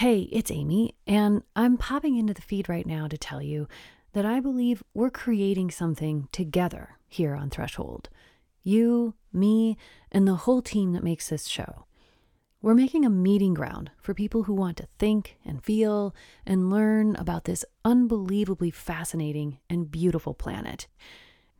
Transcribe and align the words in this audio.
Hey, 0.00 0.20
it's 0.32 0.50
Amy, 0.50 0.94
and 1.06 1.42
I'm 1.54 1.76
popping 1.76 2.16
into 2.16 2.32
the 2.32 2.40
feed 2.40 2.70
right 2.70 2.86
now 2.86 3.06
to 3.06 3.18
tell 3.18 3.42
you 3.42 3.68
that 4.14 4.24
I 4.24 4.40
believe 4.40 4.82
we're 4.94 5.10
creating 5.10 5.70
something 5.70 6.26
together 6.32 6.96
here 7.06 7.34
on 7.34 7.50
Threshold. 7.50 8.08
You, 8.62 9.12
me, 9.30 9.76
and 10.10 10.26
the 10.26 10.36
whole 10.36 10.62
team 10.62 10.94
that 10.94 11.04
makes 11.04 11.28
this 11.28 11.46
show. 11.46 11.84
We're 12.62 12.74
making 12.74 13.04
a 13.04 13.10
meeting 13.10 13.52
ground 13.52 13.90
for 14.00 14.14
people 14.14 14.44
who 14.44 14.54
want 14.54 14.78
to 14.78 14.88
think 14.98 15.36
and 15.44 15.62
feel 15.62 16.14
and 16.46 16.70
learn 16.70 17.14
about 17.16 17.44
this 17.44 17.66
unbelievably 17.84 18.70
fascinating 18.70 19.58
and 19.68 19.90
beautiful 19.90 20.32
planet. 20.32 20.86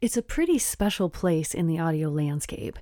It's 0.01 0.17
a 0.17 0.23
pretty 0.23 0.57
special 0.57 1.11
place 1.11 1.53
in 1.53 1.67
the 1.67 1.79
audio 1.79 2.09
landscape, 2.09 2.79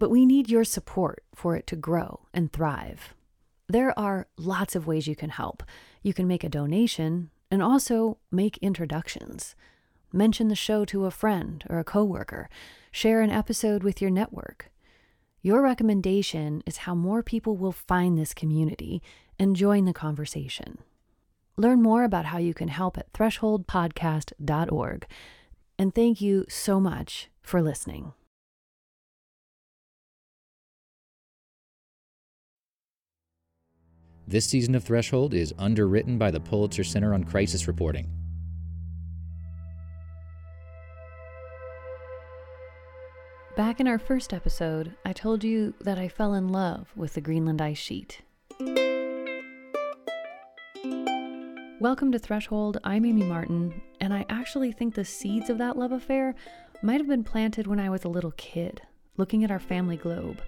but 0.00 0.10
we 0.10 0.26
need 0.26 0.50
your 0.50 0.64
support 0.64 1.22
for 1.32 1.54
it 1.54 1.68
to 1.68 1.76
grow 1.76 2.26
and 2.34 2.52
thrive. 2.52 3.14
There 3.68 3.98
are 3.98 4.28
lots 4.36 4.76
of 4.76 4.86
ways 4.86 5.06
you 5.06 5.16
can 5.16 5.30
help. 5.30 5.62
You 6.02 6.14
can 6.14 6.28
make 6.28 6.44
a 6.44 6.48
donation 6.48 7.30
and 7.50 7.62
also 7.62 8.18
make 8.30 8.58
introductions. 8.58 9.56
Mention 10.12 10.48
the 10.48 10.54
show 10.54 10.84
to 10.86 11.04
a 11.04 11.10
friend 11.10 11.64
or 11.68 11.78
a 11.78 11.84
coworker. 11.84 12.48
Share 12.92 13.20
an 13.20 13.30
episode 13.30 13.82
with 13.82 14.00
your 14.00 14.10
network. 14.10 14.70
Your 15.42 15.62
recommendation 15.62 16.62
is 16.66 16.78
how 16.78 16.94
more 16.94 17.22
people 17.22 17.56
will 17.56 17.72
find 17.72 18.16
this 18.16 18.34
community 18.34 19.02
and 19.38 19.56
join 19.56 19.84
the 19.84 19.92
conversation. 19.92 20.78
Learn 21.56 21.82
more 21.82 22.04
about 22.04 22.26
how 22.26 22.38
you 22.38 22.54
can 22.54 22.68
help 22.68 22.98
at 22.98 23.12
thresholdpodcast.org. 23.12 25.06
And 25.78 25.94
thank 25.94 26.20
you 26.20 26.44
so 26.48 26.80
much 26.80 27.28
for 27.42 27.62
listening. 27.62 28.12
This 34.28 34.44
season 34.44 34.74
of 34.74 34.82
Threshold 34.82 35.34
is 35.34 35.54
underwritten 35.56 36.18
by 36.18 36.32
the 36.32 36.40
Pulitzer 36.40 36.82
Center 36.82 37.14
on 37.14 37.22
Crisis 37.22 37.68
Reporting. 37.68 38.10
Back 43.56 43.78
in 43.78 43.86
our 43.86 44.00
first 44.00 44.34
episode, 44.34 44.96
I 45.04 45.12
told 45.12 45.44
you 45.44 45.74
that 45.80 45.96
I 45.96 46.08
fell 46.08 46.34
in 46.34 46.48
love 46.48 46.88
with 46.96 47.14
the 47.14 47.20
Greenland 47.20 47.62
ice 47.62 47.78
sheet. 47.78 48.22
Welcome 51.78 52.10
to 52.10 52.18
Threshold. 52.18 52.78
I'm 52.82 53.04
Amy 53.04 53.22
Martin, 53.22 53.80
and 54.00 54.12
I 54.12 54.26
actually 54.28 54.72
think 54.72 54.96
the 54.96 55.04
seeds 55.04 55.50
of 55.50 55.58
that 55.58 55.78
love 55.78 55.92
affair 55.92 56.34
might 56.82 56.98
have 56.98 57.06
been 57.06 57.22
planted 57.22 57.68
when 57.68 57.78
I 57.78 57.90
was 57.90 58.02
a 58.02 58.08
little 58.08 58.32
kid, 58.32 58.82
looking 59.16 59.44
at 59.44 59.52
our 59.52 59.60
family 59.60 59.96
globe. 59.96 60.42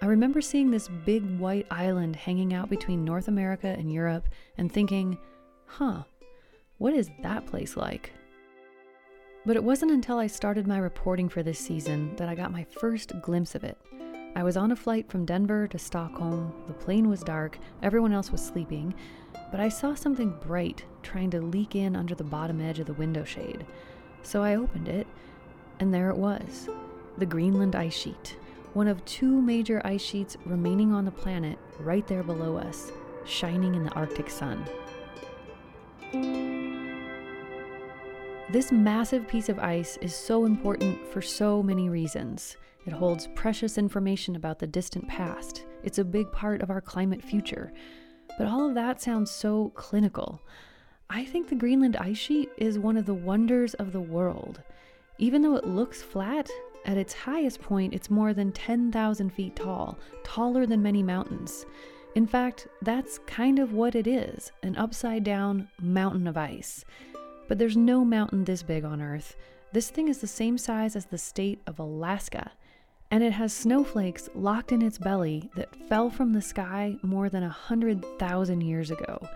I 0.00 0.06
remember 0.06 0.40
seeing 0.40 0.70
this 0.70 0.88
big 1.04 1.24
white 1.38 1.66
island 1.72 2.14
hanging 2.14 2.54
out 2.54 2.70
between 2.70 3.04
North 3.04 3.26
America 3.26 3.66
and 3.66 3.92
Europe 3.92 4.28
and 4.56 4.70
thinking, 4.70 5.18
huh, 5.66 6.04
what 6.78 6.94
is 6.94 7.10
that 7.22 7.46
place 7.46 7.76
like? 7.76 8.12
But 9.44 9.56
it 9.56 9.64
wasn't 9.64 9.90
until 9.90 10.18
I 10.18 10.28
started 10.28 10.68
my 10.68 10.78
reporting 10.78 11.28
for 11.28 11.42
this 11.42 11.58
season 11.58 12.14
that 12.14 12.28
I 12.28 12.36
got 12.36 12.52
my 12.52 12.62
first 12.62 13.20
glimpse 13.20 13.56
of 13.56 13.64
it. 13.64 13.76
I 14.36 14.44
was 14.44 14.56
on 14.56 14.70
a 14.70 14.76
flight 14.76 15.10
from 15.10 15.24
Denver 15.24 15.66
to 15.66 15.78
Stockholm. 15.78 16.52
The 16.68 16.74
plane 16.74 17.08
was 17.08 17.24
dark, 17.24 17.58
everyone 17.82 18.12
else 18.12 18.30
was 18.30 18.44
sleeping, 18.44 18.94
but 19.50 19.58
I 19.58 19.68
saw 19.68 19.96
something 19.96 20.38
bright 20.46 20.84
trying 21.02 21.30
to 21.30 21.40
leak 21.40 21.74
in 21.74 21.96
under 21.96 22.14
the 22.14 22.22
bottom 22.22 22.60
edge 22.60 22.78
of 22.78 22.86
the 22.86 22.92
window 22.92 23.24
shade. 23.24 23.66
So 24.22 24.44
I 24.44 24.54
opened 24.54 24.88
it, 24.88 25.08
and 25.80 25.92
there 25.92 26.10
it 26.10 26.16
was 26.16 26.68
the 27.16 27.26
Greenland 27.26 27.74
ice 27.74 27.96
sheet 27.96 28.36
one 28.78 28.86
of 28.86 29.04
two 29.04 29.42
major 29.42 29.82
ice 29.84 30.00
sheets 30.00 30.36
remaining 30.44 30.92
on 30.92 31.04
the 31.04 31.10
planet 31.10 31.58
right 31.80 32.06
there 32.06 32.22
below 32.22 32.56
us, 32.56 32.92
shining 33.24 33.74
in 33.74 33.82
the 33.82 33.90
Arctic 33.90 34.30
sun. 34.30 34.64
This 38.52 38.70
massive 38.70 39.26
piece 39.26 39.48
of 39.48 39.58
ice 39.58 39.96
is 39.96 40.14
so 40.14 40.44
important 40.44 41.04
for 41.08 41.20
so 41.20 41.60
many 41.60 41.88
reasons. 41.88 42.56
It 42.86 42.92
holds 42.92 43.26
precious 43.34 43.78
information 43.78 44.36
about 44.36 44.60
the 44.60 44.68
distant 44.68 45.08
past. 45.08 45.64
It's 45.82 45.98
a 45.98 46.04
big 46.04 46.30
part 46.30 46.62
of 46.62 46.70
our 46.70 46.80
climate 46.80 47.20
future. 47.20 47.72
But 48.38 48.46
all 48.46 48.64
of 48.64 48.76
that 48.76 49.02
sounds 49.02 49.32
so 49.32 49.72
clinical. 49.74 50.40
I 51.10 51.24
think 51.24 51.48
the 51.48 51.56
Greenland 51.56 51.96
ice 51.96 52.16
sheet 52.16 52.50
is 52.56 52.78
one 52.78 52.96
of 52.96 53.06
the 53.06 53.12
wonders 53.12 53.74
of 53.74 53.90
the 53.90 54.00
world. 54.00 54.62
Even 55.18 55.42
though 55.42 55.56
it 55.56 55.66
looks 55.66 56.00
flat, 56.00 56.48
at 56.88 56.96
its 56.96 57.12
highest 57.12 57.60
point, 57.60 57.92
it's 57.92 58.08
more 58.08 58.32
than 58.32 58.50
10,000 58.50 59.30
feet 59.30 59.54
tall, 59.54 59.98
taller 60.24 60.64
than 60.64 60.82
many 60.82 61.02
mountains. 61.02 61.66
In 62.14 62.26
fact, 62.26 62.66
that's 62.80 63.18
kind 63.26 63.58
of 63.58 63.74
what 63.74 63.94
it 63.94 64.06
is 64.06 64.52
an 64.62 64.74
upside 64.74 65.22
down 65.22 65.68
mountain 65.82 66.26
of 66.26 66.38
ice. 66.38 66.86
But 67.46 67.58
there's 67.58 67.76
no 67.76 68.06
mountain 68.06 68.42
this 68.42 68.62
big 68.62 68.86
on 68.86 69.02
Earth. 69.02 69.36
This 69.70 69.90
thing 69.90 70.08
is 70.08 70.18
the 70.18 70.26
same 70.26 70.56
size 70.56 70.96
as 70.96 71.04
the 71.04 71.18
state 71.18 71.60
of 71.66 71.78
Alaska, 71.78 72.52
and 73.10 73.22
it 73.22 73.32
has 73.32 73.52
snowflakes 73.52 74.30
locked 74.34 74.72
in 74.72 74.80
its 74.80 74.96
belly 74.96 75.50
that 75.56 75.76
fell 75.90 76.08
from 76.08 76.32
the 76.32 76.40
sky 76.40 76.96
more 77.02 77.28
than 77.28 77.42
a 77.42 77.48
100,000 77.48 78.60
years 78.62 78.90
ago. 78.90 79.28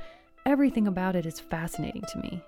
Everything 0.46 0.86
about 0.86 1.16
it 1.16 1.26
is 1.26 1.38
fascinating 1.38 2.04
to 2.12 2.18
me. 2.18 2.42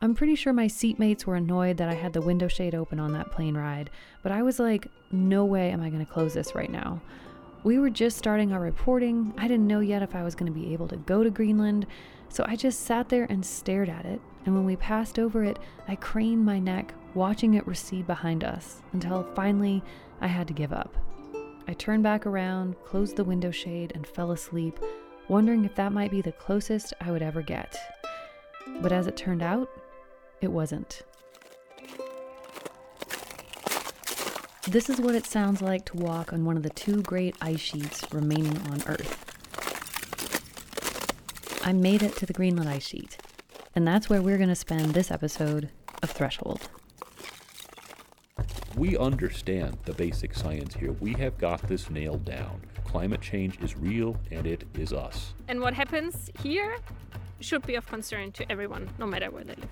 I'm 0.00 0.14
pretty 0.14 0.36
sure 0.36 0.52
my 0.52 0.66
seatmates 0.66 1.24
were 1.24 1.34
annoyed 1.34 1.78
that 1.78 1.88
I 1.88 1.94
had 1.94 2.12
the 2.12 2.20
window 2.20 2.46
shade 2.46 2.72
open 2.72 3.00
on 3.00 3.12
that 3.14 3.32
plane 3.32 3.56
ride, 3.56 3.90
but 4.22 4.30
I 4.30 4.42
was 4.42 4.60
like, 4.60 4.86
no 5.10 5.44
way 5.44 5.70
am 5.70 5.82
I 5.82 5.90
going 5.90 6.06
to 6.06 6.12
close 6.12 6.34
this 6.34 6.54
right 6.54 6.70
now. 6.70 7.00
We 7.64 7.80
were 7.80 7.90
just 7.90 8.16
starting 8.16 8.52
our 8.52 8.60
reporting. 8.60 9.34
I 9.36 9.48
didn't 9.48 9.66
know 9.66 9.80
yet 9.80 10.02
if 10.02 10.14
I 10.14 10.22
was 10.22 10.36
going 10.36 10.52
to 10.52 10.56
be 10.56 10.72
able 10.72 10.86
to 10.88 10.96
go 10.98 11.24
to 11.24 11.30
Greenland, 11.30 11.84
so 12.28 12.44
I 12.46 12.54
just 12.54 12.82
sat 12.82 13.08
there 13.08 13.26
and 13.28 13.44
stared 13.44 13.88
at 13.88 14.04
it. 14.04 14.20
And 14.46 14.54
when 14.54 14.64
we 14.64 14.76
passed 14.76 15.18
over 15.18 15.42
it, 15.42 15.58
I 15.88 15.96
craned 15.96 16.44
my 16.44 16.60
neck, 16.60 16.94
watching 17.14 17.54
it 17.54 17.66
recede 17.66 18.06
behind 18.06 18.44
us, 18.44 18.82
until 18.92 19.24
finally 19.34 19.82
I 20.20 20.28
had 20.28 20.46
to 20.46 20.54
give 20.54 20.72
up. 20.72 20.94
I 21.66 21.72
turned 21.72 22.04
back 22.04 22.24
around, 22.24 22.76
closed 22.84 23.16
the 23.16 23.24
window 23.24 23.50
shade, 23.50 23.90
and 23.96 24.06
fell 24.06 24.30
asleep, 24.30 24.78
wondering 25.26 25.64
if 25.64 25.74
that 25.74 25.92
might 25.92 26.12
be 26.12 26.22
the 26.22 26.30
closest 26.30 26.94
I 27.00 27.10
would 27.10 27.20
ever 27.20 27.42
get. 27.42 27.76
But 28.80 28.92
as 28.92 29.08
it 29.08 29.16
turned 29.16 29.42
out, 29.42 29.68
it 30.40 30.52
wasn't. 30.52 31.02
This 34.66 34.90
is 34.90 35.00
what 35.00 35.14
it 35.14 35.24
sounds 35.24 35.62
like 35.62 35.86
to 35.86 35.96
walk 35.96 36.32
on 36.32 36.44
one 36.44 36.56
of 36.56 36.62
the 36.62 36.70
two 36.70 37.02
great 37.02 37.34
ice 37.40 37.60
sheets 37.60 38.04
remaining 38.12 38.58
on 38.70 38.82
Earth. 38.86 39.24
I 41.64 41.72
made 41.72 42.02
it 42.02 42.16
to 42.16 42.26
the 42.26 42.32
Greenland 42.32 42.68
ice 42.68 42.86
sheet, 42.86 43.16
and 43.74 43.86
that's 43.86 44.10
where 44.10 44.20
we're 44.20 44.36
going 44.36 44.50
to 44.50 44.54
spend 44.54 44.92
this 44.92 45.10
episode 45.10 45.70
of 46.02 46.10
Threshold. 46.10 46.68
We 48.76 48.96
understand 48.96 49.78
the 49.84 49.92
basic 49.94 50.34
science 50.34 50.74
here. 50.74 50.92
We 50.92 51.14
have 51.14 51.36
got 51.38 51.66
this 51.66 51.90
nailed 51.90 52.24
down. 52.24 52.60
Climate 52.84 53.20
change 53.20 53.58
is 53.60 53.76
real 53.76 54.16
and 54.30 54.46
it 54.46 54.64
is 54.74 54.92
us. 54.92 55.34
And 55.48 55.60
what 55.60 55.74
happens 55.74 56.30
here 56.42 56.78
should 57.40 57.66
be 57.66 57.74
of 57.74 57.86
concern 57.86 58.32
to 58.32 58.50
everyone, 58.52 58.88
no 58.98 59.06
matter 59.06 59.30
where 59.30 59.44
they 59.44 59.54
live. 59.54 59.68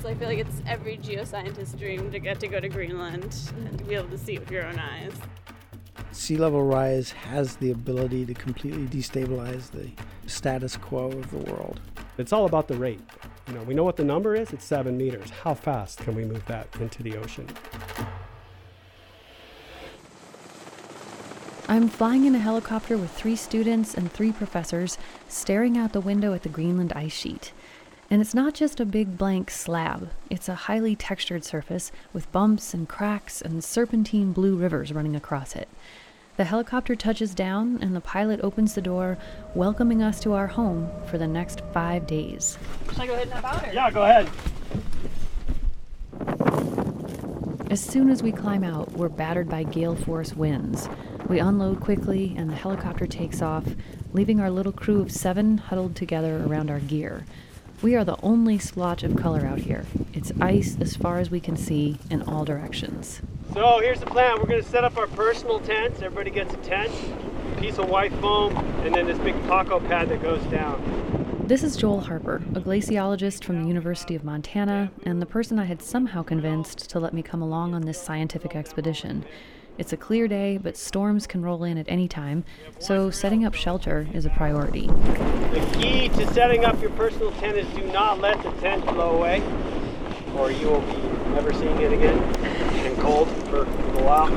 So 0.00 0.08
I 0.08 0.14
feel 0.14 0.28
like 0.28 0.38
it's 0.38 0.62
every 0.66 0.96
geoscientist's 0.98 1.74
dream 1.74 2.12
to 2.12 2.20
get 2.20 2.38
to 2.40 2.46
go 2.46 2.60
to 2.60 2.68
Greenland 2.68 3.36
and 3.66 3.78
to 3.78 3.84
be 3.84 3.96
able 3.96 4.08
to 4.10 4.18
see 4.18 4.34
it 4.34 4.40
with 4.40 4.50
your 4.50 4.64
own 4.64 4.78
eyes. 4.78 5.12
Sea 6.12 6.36
level 6.36 6.62
rise 6.62 7.10
has 7.10 7.56
the 7.56 7.72
ability 7.72 8.24
to 8.26 8.34
completely 8.34 8.86
destabilize 8.86 9.70
the 9.70 9.90
status 10.26 10.76
quo 10.76 11.06
of 11.06 11.30
the 11.30 11.52
world. 11.52 11.80
It's 12.16 12.32
all 12.32 12.46
about 12.46 12.68
the 12.68 12.76
rate. 12.76 13.00
You 13.48 13.54
know, 13.54 13.62
we 13.62 13.74
know 13.74 13.84
what 13.84 13.96
the 13.96 14.04
number 14.04 14.34
is, 14.36 14.52
it's 14.52 14.64
seven 14.64 14.96
meters. 14.96 15.30
How 15.30 15.54
fast 15.54 15.98
can 15.98 16.14
we 16.14 16.24
move 16.24 16.44
that 16.46 16.68
into 16.80 17.02
the 17.02 17.16
ocean? 17.16 17.48
I'm 21.66 21.88
flying 21.88 22.24
in 22.24 22.34
a 22.34 22.38
helicopter 22.38 22.96
with 22.96 23.10
three 23.10 23.36
students 23.36 23.94
and 23.94 24.10
three 24.10 24.32
professors 24.32 24.96
staring 25.28 25.76
out 25.76 25.92
the 25.92 26.00
window 26.00 26.32
at 26.32 26.42
the 26.42 26.48
Greenland 26.48 26.92
ice 26.94 27.12
sheet. 27.12 27.52
And 28.10 28.22
it's 28.22 28.34
not 28.34 28.54
just 28.54 28.80
a 28.80 28.86
big 28.86 29.18
blank 29.18 29.50
slab, 29.50 30.08
it's 30.30 30.48
a 30.48 30.54
highly 30.54 30.96
textured 30.96 31.44
surface 31.44 31.92
with 32.14 32.32
bumps 32.32 32.72
and 32.72 32.88
cracks 32.88 33.42
and 33.42 33.62
serpentine 33.62 34.32
blue 34.32 34.56
rivers 34.56 34.94
running 34.94 35.14
across 35.14 35.54
it. 35.54 35.68
The 36.38 36.44
helicopter 36.44 36.96
touches 36.96 37.34
down, 37.34 37.78
and 37.82 37.94
the 37.94 38.00
pilot 38.00 38.40
opens 38.42 38.74
the 38.74 38.80
door, 38.80 39.18
welcoming 39.54 40.02
us 40.02 40.20
to 40.20 40.32
our 40.32 40.46
home 40.46 40.88
for 41.10 41.18
the 41.18 41.26
next 41.26 41.60
five 41.74 42.06
days. 42.06 42.56
Should 42.88 43.00
I 43.00 43.06
go 43.08 43.12
ahead 43.12 43.24
and 43.24 43.34
have 43.34 43.44
powder? 43.44 43.70
Yeah, 43.74 43.90
go 43.90 44.02
ahead. 44.02 44.30
As 47.70 47.80
soon 47.80 48.08
as 48.08 48.22
we 48.22 48.32
climb 48.32 48.64
out, 48.64 48.90
we're 48.92 49.10
battered 49.10 49.50
by 49.50 49.64
gale 49.64 49.96
force 49.96 50.32
winds. 50.32 50.88
We 51.28 51.40
unload 51.40 51.80
quickly, 51.80 52.34
and 52.38 52.48
the 52.48 52.54
helicopter 52.54 53.06
takes 53.06 53.42
off, 53.42 53.66
leaving 54.14 54.40
our 54.40 54.50
little 54.50 54.72
crew 54.72 55.02
of 55.02 55.12
seven 55.12 55.58
huddled 55.58 55.94
together 55.94 56.42
around 56.46 56.70
our 56.70 56.80
gear. 56.80 57.26
We 57.80 57.94
are 57.94 58.04
the 58.04 58.16
only 58.24 58.58
splotch 58.58 59.04
of 59.04 59.14
color 59.14 59.46
out 59.46 59.60
here. 59.60 59.86
It's 60.12 60.32
ice 60.40 60.76
as 60.80 60.96
far 60.96 61.20
as 61.20 61.30
we 61.30 61.38
can 61.38 61.56
see 61.56 61.96
in 62.10 62.22
all 62.22 62.44
directions. 62.44 63.22
So 63.54 63.78
here's 63.78 64.00
the 64.00 64.06
plan. 64.06 64.38
We're 64.38 64.46
going 64.46 64.62
to 64.62 64.68
set 64.68 64.82
up 64.82 64.96
our 64.96 65.06
personal 65.06 65.60
tents. 65.60 66.02
Everybody 66.02 66.30
gets 66.30 66.52
a 66.52 66.56
tent. 66.56 66.90
piece 67.58 67.78
of 67.78 67.88
white 67.88 68.12
foam, 68.14 68.56
and 68.84 68.94
then 68.94 69.06
this 69.06 69.18
big 69.18 69.34
Paco 69.46 69.80
pad 69.80 70.08
that 70.08 70.22
goes 70.22 70.42
down. 70.44 71.44
This 71.46 71.62
is 71.62 71.76
Joel 71.76 72.00
Harper, 72.00 72.42
a 72.54 72.60
glaciologist 72.60 73.42
from 73.42 73.62
the 73.62 73.68
University 73.68 74.14
of 74.14 74.22
Montana, 74.22 74.90
and 75.04 75.20
the 75.20 75.26
person 75.26 75.58
I 75.58 75.64
had 75.64 75.80
somehow 75.80 76.22
convinced 76.22 76.90
to 76.90 77.00
let 77.00 77.14
me 77.14 77.22
come 77.22 77.42
along 77.42 77.74
on 77.74 77.82
this 77.82 78.00
scientific 78.00 78.54
expedition. 78.54 79.24
It's 79.78 79.92
a 79.92 79.96
clear 79.96 80.26
day, 80.26 80.58
but 80.58 80.76
storms 80.76 81.28
can 81.28 81.40
roll 81.40 81.62
in 81.62 81.78
at 81.78 81.86
any 81.88 82.08
time, 82.08 82.44
so 82.80 83.10
setting 83.10 83.44
up 83.44 83.54
shelter 83.54 84.08
is 84.12 84.26
a 84.26 84.30
priority. 84.30 84.88
The 84.88 85.78
key 85.78 86.08
to 86.08 86.26
setting 86.34 86.64
up 86.64 86.80
your 86.80 86.90
personal 86.90 87.30
tent 87.32 87.56
is 87.56 87.68
do 87.76 87.84
not 87.92 88.20
let 88.20 88.42
the 88.42 88.50
tent 88.60 88.84
blow 88.84 89.16
away, 89.16 89.40
or 90.34 90.50
you 90.50 90.66
will 90.66 90.80
be 90.80 90.96
never 91.30 91.52
seeing 91.52 91.80
it 91.80 91.92
again 91.92 92.18
and 92.18 92.98
cold 92.98 93.28
for 93.46 93.62
a 93.62 94.02
while. 94.02 94.28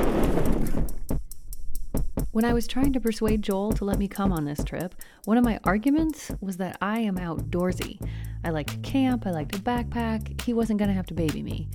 When 2.30 2.44
I 2.44 2.54
was 2.54 2.66
trying 2.68 2.92
to 2.92 3.00
persuade 3.00 3.42
Joel 3.42 3.72
to 3.72 3.84
let 3.84 3.98
me 3.98 4.06
come 4.08 4.32
on 4.32 4.44
this 4.44 4.62
trip, 4.64 4.94
one 5.24 5.36
of 5.36 5.44
my 5.44 5.58
arguments 5.64 6.30
was 6.40 6.56
that 6.58 6.78
I 6.80 7.00
am 7.00 7.16
outdoorsy. 7.16 8.00
I 8.44 8.50
like 8.50 8.68
to 8.68 8.78
camp, 8.78 9.26
I 9.26 9.32
like 9.32 9.50
to 9.52 9.58
backpack, 9.58 10.40
he 10.42 10.54
wasn't 10.54 10.78
gonna 10.78 10.94
have 10.94 11.06
to 11.06 11.14
baby 11.14 11.42
me. 11.42 11.68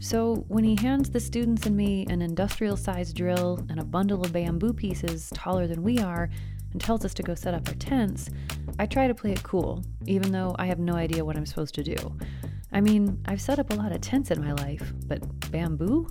So, 0.00 0.44
when 0.48 0.62
he 0.62 0.76
hands 0.76 1.10
the 1.10 1.18
students 1.18 1.66
and 1.66 1.76
me 1.76 2.06
an 2.08 2.22
industrial 2.22 2.76
sized 2.76 3.16
drill 3.16 3.66
and 3.68 3.80
a 3.80 3.84
bundle 3.84 4.24
of 4.24 4.32
bamboo 4.32 4.72
pieces 4.72 5.30
taller 5.34 5.66
than 5.66 5.82
we 5.82 5.98
are 5.98 6.30
and 6.72 6.80
tells 6.80 7.04
us 7.04 7.14
to 7.14 7.22
go 7.22 7.34
set 7.34 7.52
up 7.52 7.68
our 7.68 7.74
tents, 7.74 8.30
I 8.78 8.86
try 8.86 9.08
to 9.08 9.14
play 9.14 9.32
it 9.32 9.42
cool, 9.42 9.84
even 10.06 10.30
though 10.30 10.54
I 10.58 10.66
have 10.66 10.78
no 10.78 10.94
idea 10.94 11.24
what 11.24 11.36
I'm 11.36 11.46
supposed 11.46 11.74
to 11.74 11.82
do. 11.82 11.96
I 12.72 12.80
mean, 12.80 13.20
I've 13.26 13.40
set 13.40 13.58
up 13.58 13.70
a 13.70 13.74
lot 13.74 13.92
of 13.92 14.00
tents 14.00 14.30
in 14.30 14.40
my 14.40 14.52
life, 14.52 14.92
but 15.06 15.50
bamboo? 15.50 16.08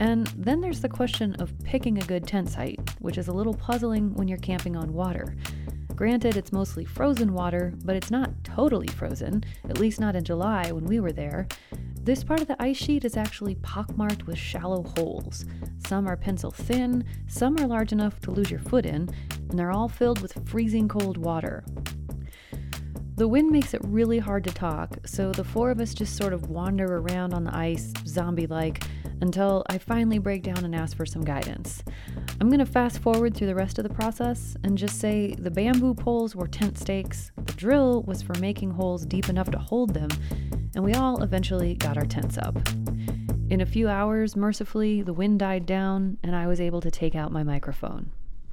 And 0.00 0.26
then 0.28 0.60
there's 0.60 0.80
the 0.80 0.88
question 0.88 1.34
of 1.36 1.52
picking 1.64 1.98
a 1.98 2.06
good 2.06 2.26
tent 2.26 2.50
site, 2.50 2.78
which 3.00 3.16
is 3.16 3.28
a 3.28 3.32
little 3.32 3.54
puzzling 3.54 4.14
when 4.14 4.28
you're 4.28 4.38
camping 4.38 4.76
on 4.76 4.92
water. 4.92 5.34
Granted, 5.94 6.36
it's 6.36 6.52
mostly 6.52 6.84
frozen 6.84 7.32
water, 7.32 7.72
but 7.84 7.96
it's 7.96 8.10
not 8.10 8.30
totally 8.44 8.86
frozen, 8.86 9.42
at 9.68 9.78
least 9.78 9.98
not 9.98 10.14
in 10.14 10.22
July 10.22 10.70
when 10.70 10.84
we 10.84 11.00
were 11.00 11.10
there. 11.10 11.48
This 12.08 12.24
part 12.24 12.40
of 12.40 12.48
the 12.48 12.56
ice 12.58 12.78
sheet 12.78 13.04
is 13.04 13.18
actually 13.18 13.56
pockmarked 13.56 14.26
with 14.26 14.38
shallow 14.38 14.82
holes. 14.96 15.44
Some 15.86 16.08
are 16.08 16.16
pencil 16.16 16.50
thin, 16.50 17.04
some 17.26 17.58
are 17.58 17.66
large 17.66 17.92
enough 17.92 18.18
to 18.20 18.30
lose 18.30 18.50
your 18.50 18.60
foot 18.60 18.86
in, 18.86 19.10
and 19.50 19.58
they're 19.58 19.70
all 19.70 19.90
filled 19.90 20.22
with 20.22 20.48
freezing 20.48 20.88
cold 20.88 21.18
water. 21.18 21.66
The 23.16 23.28
wind 23.28 23.50
makes 23.50 23.74
it 23.74 23.82
really 23.84 24.18
hard 24.18 24.44
to 24.44 24.50
talk, 24.50 24.96
so 25.04 25.32
the 25.32 25.44
four 25.44 25.70
of 25.70 25.82
us 25.82 25.92
just 25.92 26.16
sort 26.16 26.32
of 26.32 26.48
wander 26.48 26.96
around 26.96 27.34
on 27.34 27.44
the 27.44 27.54
ice, 27.54 27.92
zombie 28.06 28.46
like, 28.46 28.84
until 29.20 29.64
I 29.68 29.78
finally 29.78 30.18
break 30.18 30.42
down 30.42 30.64
and 30.64 30.74
ask 30.74 30.96
for 30.96 31.06
some 31.06 31.24
guidance. 31.24 31.82
I'm 32.40 32.48
going 32.48 32.58
to 32.58 32.66
fast 32.66 33.00
forward 33.00 33.34
through 33.34 33.48
the 33.48 33.54
rest 33.54 33.78
of 33.78 33.82
the 33.82 33.94
process 33.94 34.56
and 34.64 34.78
just 34.78 35.00
say 35.00 35.34
the 35.38 35.50
bamboo 35.50 35.94
poles 35.94 36.36
were 36.36 36.46
tent 36.46 36.78
stakes, 36.78 37.32
the 37.36 37.52
drill 37.54 38.02
was 38.02 38.22
for 38.22 38.34
making 38.38 38.70
holes 38.70 39.04
deep 39.04 39.28
enough 39.28 39.50
to 39.50 39.58
hold 39.58 39.94
them, 39.94 40.10
and 40.74 40.84
we 40.84 40.94
all 40.94 41.22
eventually 41.22 41.74
got 41.74 41.96
our 41.96 42.06
tents 42.06 42.38
up. 42.38 42.56
In 43.50 43.60
a 43.62 43.66
few 43.66 43.88
hours, 43.88 44.36
mercifully, 44.36 45.02
the 45.02 45.12
wind 45.12 45.38
died 45.38 45.64
down 45.64 46.18
and 46.22 46.36
I 46.36 46.46
was 46.46 46.60
able 46.60 46.80
to 46.82 46.90
take 46.90 47.14
out 47.14 47.32
my 47.32 47.42
microphone. 47.42 48.10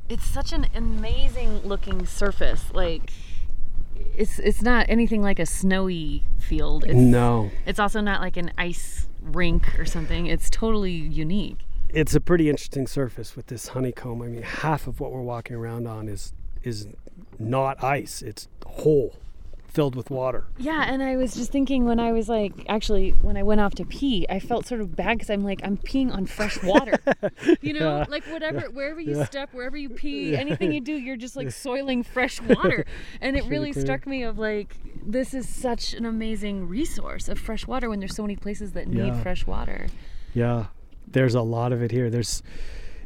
It's 0.08 0.26
such 0.26 0.54
an 0.54 0.68
amazing 0.74 1.60
looking 1.64 2.06
surface. 2.06 2.64
Like, 2.74 3.12
it's 4.16 4.40
it's 4.40 4.62
not 4.62 4.86
anything 4.90 5.22
like 5.22 5.40
a 5.40 5.46
snowy 5.46 6.24
field. 6.40 6.86
It's, 6.86 6.94
No. 6.94 7.52
It's 7.66 7.80
also 7.80 8.02
not 8.02 8.22
like 8.22 8.38
an 8.38 8.52
ice 8.58 9.08
rink 9.22 9.78
or 9.80 9.86
something. 9.86 10.28
It's 10.28 10.50
totally 10.50 10.92
unique. 10.92 11.60
It's 11.90 12.14
a 12.14 12.22
pretty 12.22 12.50
interesting 12.50 12.88
surface 12.88 13.36
with 13.36 13.48
this 13.48 13.70
honeycomb. 13.70 14.22
I 14.22 14.28
mean, 14.28 14.42
half 14.42 14.88
of 14.88 15.00
what 15.00 15.12
we're 15.12 15.22
walking 15.22 15.56
around 15.56 15.88
on 15.88 16.08
is 16.08 16.34
is 16.64 16.88
not 17.40 17.84
ice. 17.84 18.22
It's 18.22 18.48
whole, 18.66 19.16
filled 19.76 19.94
with 19.96 20.10
water. 20.10 20.46
Yeah, 20.58 20.86
and 20.88 21.04
I 21.04 21.18
was 21.18 21.36
just 21.36 21.52
thinking 21.52 21.84
when 21.84 22.00
I 22.00 22.14
was 22.14 22.30
like, 22.30 22.54
actually, 22.70 23.12
when 23.22 23.36
I 23.36 23.44
went 23.44 23.60
off 23.60 23.76
to 23.76 23.86
pee, 23.86 24.26
I 24.30 24.40
felt 24.40 24.66
sort 24.66 24.80
of 24.80 24.96
bad 24.96 25.18
because 25.18 25.30
I'm 25.30 25.44
like, 25.44 25.60
I'm 25.64 25.76
peeing 25.78 26.12
on 26.14 26.26
fresh 26.26 26.64
water. 26.64 26.98
you 27.62 27.74
know, 27.74 27.98
Yeah. 27.98 28.06
like 28.08 28.24
whatever, 28.28 28.62
wherever 28.72 29.02
you 29.02 29.24
step, 29.26 29.50
wherever 29.54 29.76
you 29.76 29.90
pee, 29.90 30.36
anything 30.36 30.72
you 30.72 30.80
do, 30.82 30.94
you're 30.94 31.18
just 31.18 31.36
like 31.36 31.52
soiling 31.52 32.04
fresh 32.04 32.42
water. 32.42 32.86
And 33.22 33.36
it 33.36 33.44
really 33.46 33.74
struck 33.74 34.08
me 34.08 34.24
of 34.24 34.40
like, 34.40 34.76
this 35.06 35.34
is 35.34 35.48
such 35.50 35.94
an 35.94 36.06
amazing 36.06 36.68
resource 36.70 37.28
of 37.28 37.38
fresh 37.38 37.68
water 37.68 37.90
when 37.90 38.00
there's 38.00 38.16
so 38.16 38.24
many 38.24 38.36
places 38.38 38.72
that 38.72 38.88
need 38.88 39.08
Yeah. 39.08 39.22
fresh 39.22 39.46
water. 39.46 39.88
Yeah, 40.34 40.68
there's 41.06 41.36
a 41.36 41.42
lot 41.42 41.74
of 41.74 41.82
it 41.84 41.92
here. 41.92 42.10
There's, 42.10 42.42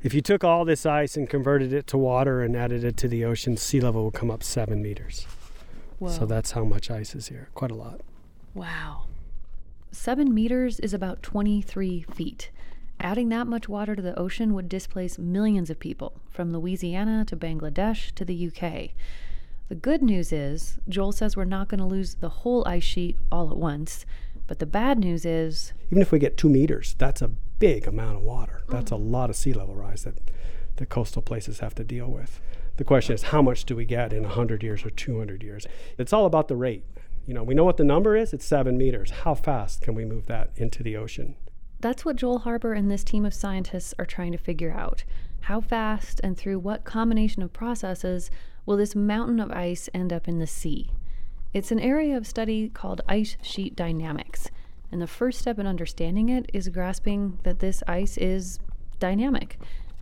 if 0.03 0.13
you 0.13 0.21
took 0.21 0.43
all 0.43 0.65
this 0.65 0.85
ice 0.85 1.17
and 1.17 1.27
converted 1.29 1.73
it 1.73 1.87
to 1.87 1.97
water 1.97 2.41
and 2.43 2.55
added 2.55 2.83
it 2.83 2.95
to 2.97 3.07
the 3.07 3.25
ocean, 3.25 3.57
sea 3.57 3.81
level 3.81 4.05
would 4.05 4.13
come 4.13 4.29
up 4.29 4.43
seven 4.43 4.81
meters. 4.83 5.25
Whoa. 5.99 6.09
So 6.09 6.25
that's 6.25 6.51
how 6.51 6.63
much 6.63 6.89
ice 6.89 7.13
is 7.13 7.27
here. 7.27 7.49
Quite 7.53 7.71
a 7.71 7.75
lot. 7.75 8.01
Wow. 8.53 9.05
Seven 9.91 10.33
meters 10.33 10.79
is 10.79 10.93
about 10.93 11.21
23 11.23 12.03
feet. 12.03 12.51
Adding 12.99 13.29
that 13.29 13.47
much 13.47 13.69
water 13.69 13.95
to 13.95 14.01
the 14.01 14.17
ocean 14.19 14.53
would 14.53 14.67
displace 14.67 15.17
millions 15.17 15.69
of 15.69 15.79
people, 15.79 16.19
from 16.29 16.51
Louisiana 16.51 17.23
to 17.25 17.37
Bangladesh 17.37 18.13
to 18.15 18.25
the 18.25 18.47
UK. 18.47 18.91
The 19.69 19.75
good 19.75 20.01
news 20.01 20.31
is, 20.31 20.79
Joel 20.89 21.11
says 21.11 21.37
we're 21.37 21.45
not 21.45 21.69
going 21.69 21.79
to 21.79 21.85
lose 21.85 22.15
the 22.15 22.29
whole 22.29 22.67
ice 22.67 22.83
sheet 22.83 23.17
all 23.31 23.49
at 23.51 23.57
once. 23.57 24.05
But 24.47 24.59
the 24.59 24.65
bad 24.65 24.97
news 24.99 25.25
is, 25.25 25.73
Even 25.91 26.01
if 26.01 26.11
we 26.11 26.17
get 26.19 26.35
two 26.35 26.49
meters, 26.49 26.95
that's 26.97 27.21
a 27.21 27.27
big 27.27 27.87
amount 27.87 28.17
of 28.17 28.23
water. 28.23 28.63
That's 28.67 28.91
oh. 28.91 28.95
a 28.95 28.97
lot 28.97 29.29
of 29.29 29.35
sea 29.35 29.53
level 29.53 29.75
rise 29.75 30.03
that 30.03 30.15
the 30.77 30.85
coastal 30.85 31.21
places 31.21 31.59
have 31.59 31.75
to 31.75 31.83
deal 31.83 32.07
with. 32.07 32.41
The 32.79 32.85
question 32.85 33.13
is, 33.13 33.23
how 33.23 33.41
much 33.41 33.65
do 33.65 33.75
we 33.75 33.83
get 33.83 34.13
in 34.13 34.23
100 34.23 34.63
years 34.63 34.85
or 34.85 34.89
200 34.89 35.43
years? 35.43 35.67
It's 35.97 36.13
all 36.13 36.25
about 36.25 36.47
the 36.47 36.55
rate. 36.55 36.85
You 37.25 37.33
know, 37.33 37.43
we 37.43 37.53
know 37.53 37.65
what 37.65 37.75
the 37.75 37.83
number 37.83 38.15
is. 38.15 38.31
It's 38.31 38.45
seven 38.45 38.77
meters. 38.77 39.11
How 39.11 39.35
fast 39.35 39.81
can 39.81 39.95
we 39.95 40.05
move 40.05 40.27
that 40.27 40.51
into 40.55 40.81
the 40.81 40.95
ocean? 40.95 41.35
That's 41.81 42.05
what 42.05 42.15
Joel 42.15 42.39
Harper 42.39 42.71
and 42.71 42.89
this 42.89 43.03
team 43.03 43.25
of 43.25 43.33
scientists 43.33 43.93
are 43.99 44.05
trying 44.05 44.31
to 44.31 44.37
figure 44.37 44.71
out. 44.71 45.03
How 45.41 45.59
fast 45.59 46.21
and 46.23 46.37
through 46.37 46.59
what 46.59 46.85
combination 46.85 47.43
of 47.43 47.51
processes 47.51 48.31
will 48.65 48.77
this 48.77 48.95
mountain 48.95 49.41
of 49.41 49.51
ice 49.51 49.89
end 49.93 50.13
up 50.13 50.29
in 50.29 50.39
the 50.39 50.47
sea? 50.47 50.89
It's 51.53 51.73
an 51.73 51.81
area 51.81 52.15
of 52.15 52.25
study 52.25 52.69
called 52.69 53.01
ice 53.09 53.35
sheet 53.41 53.75
dynamics, 53.75 54.51
and 54.89 55.01
the 55.01 55.05
first 55.05 55.39
step 55.39 55.59
in 55.59 55.67
understanding 55.67 56.29
it 56.29 56.49
is 56.53 56.69
grasping 56.69 57.39
that 57.43 57.59
this 57.59 57.83
ice 57.89 58.17
is 58.17 58.57
dynamic. 58.99 59.57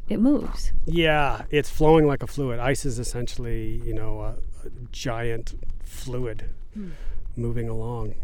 It 0.10 0.20
moves. 0.20 0.72
Yeah, 0.86 1.44
it's 1.50 1.70
flowing 1.70 2.08
like 2.08 2.24
a 2.24 2.28
fluid. 2.28 2.60
Ice 2.60 2.86
is 2.86 2.98
essentially, 2.98 3.82
you 3.84 3.94
know, 3.94 4.22
a, 4.22 4.36
a 4.66 4.70
giant 4.92 5.56
fluid 5.84 6.50
hmm. 6.74 6.92
moving 7.36 7.68
along. 7.68 8.16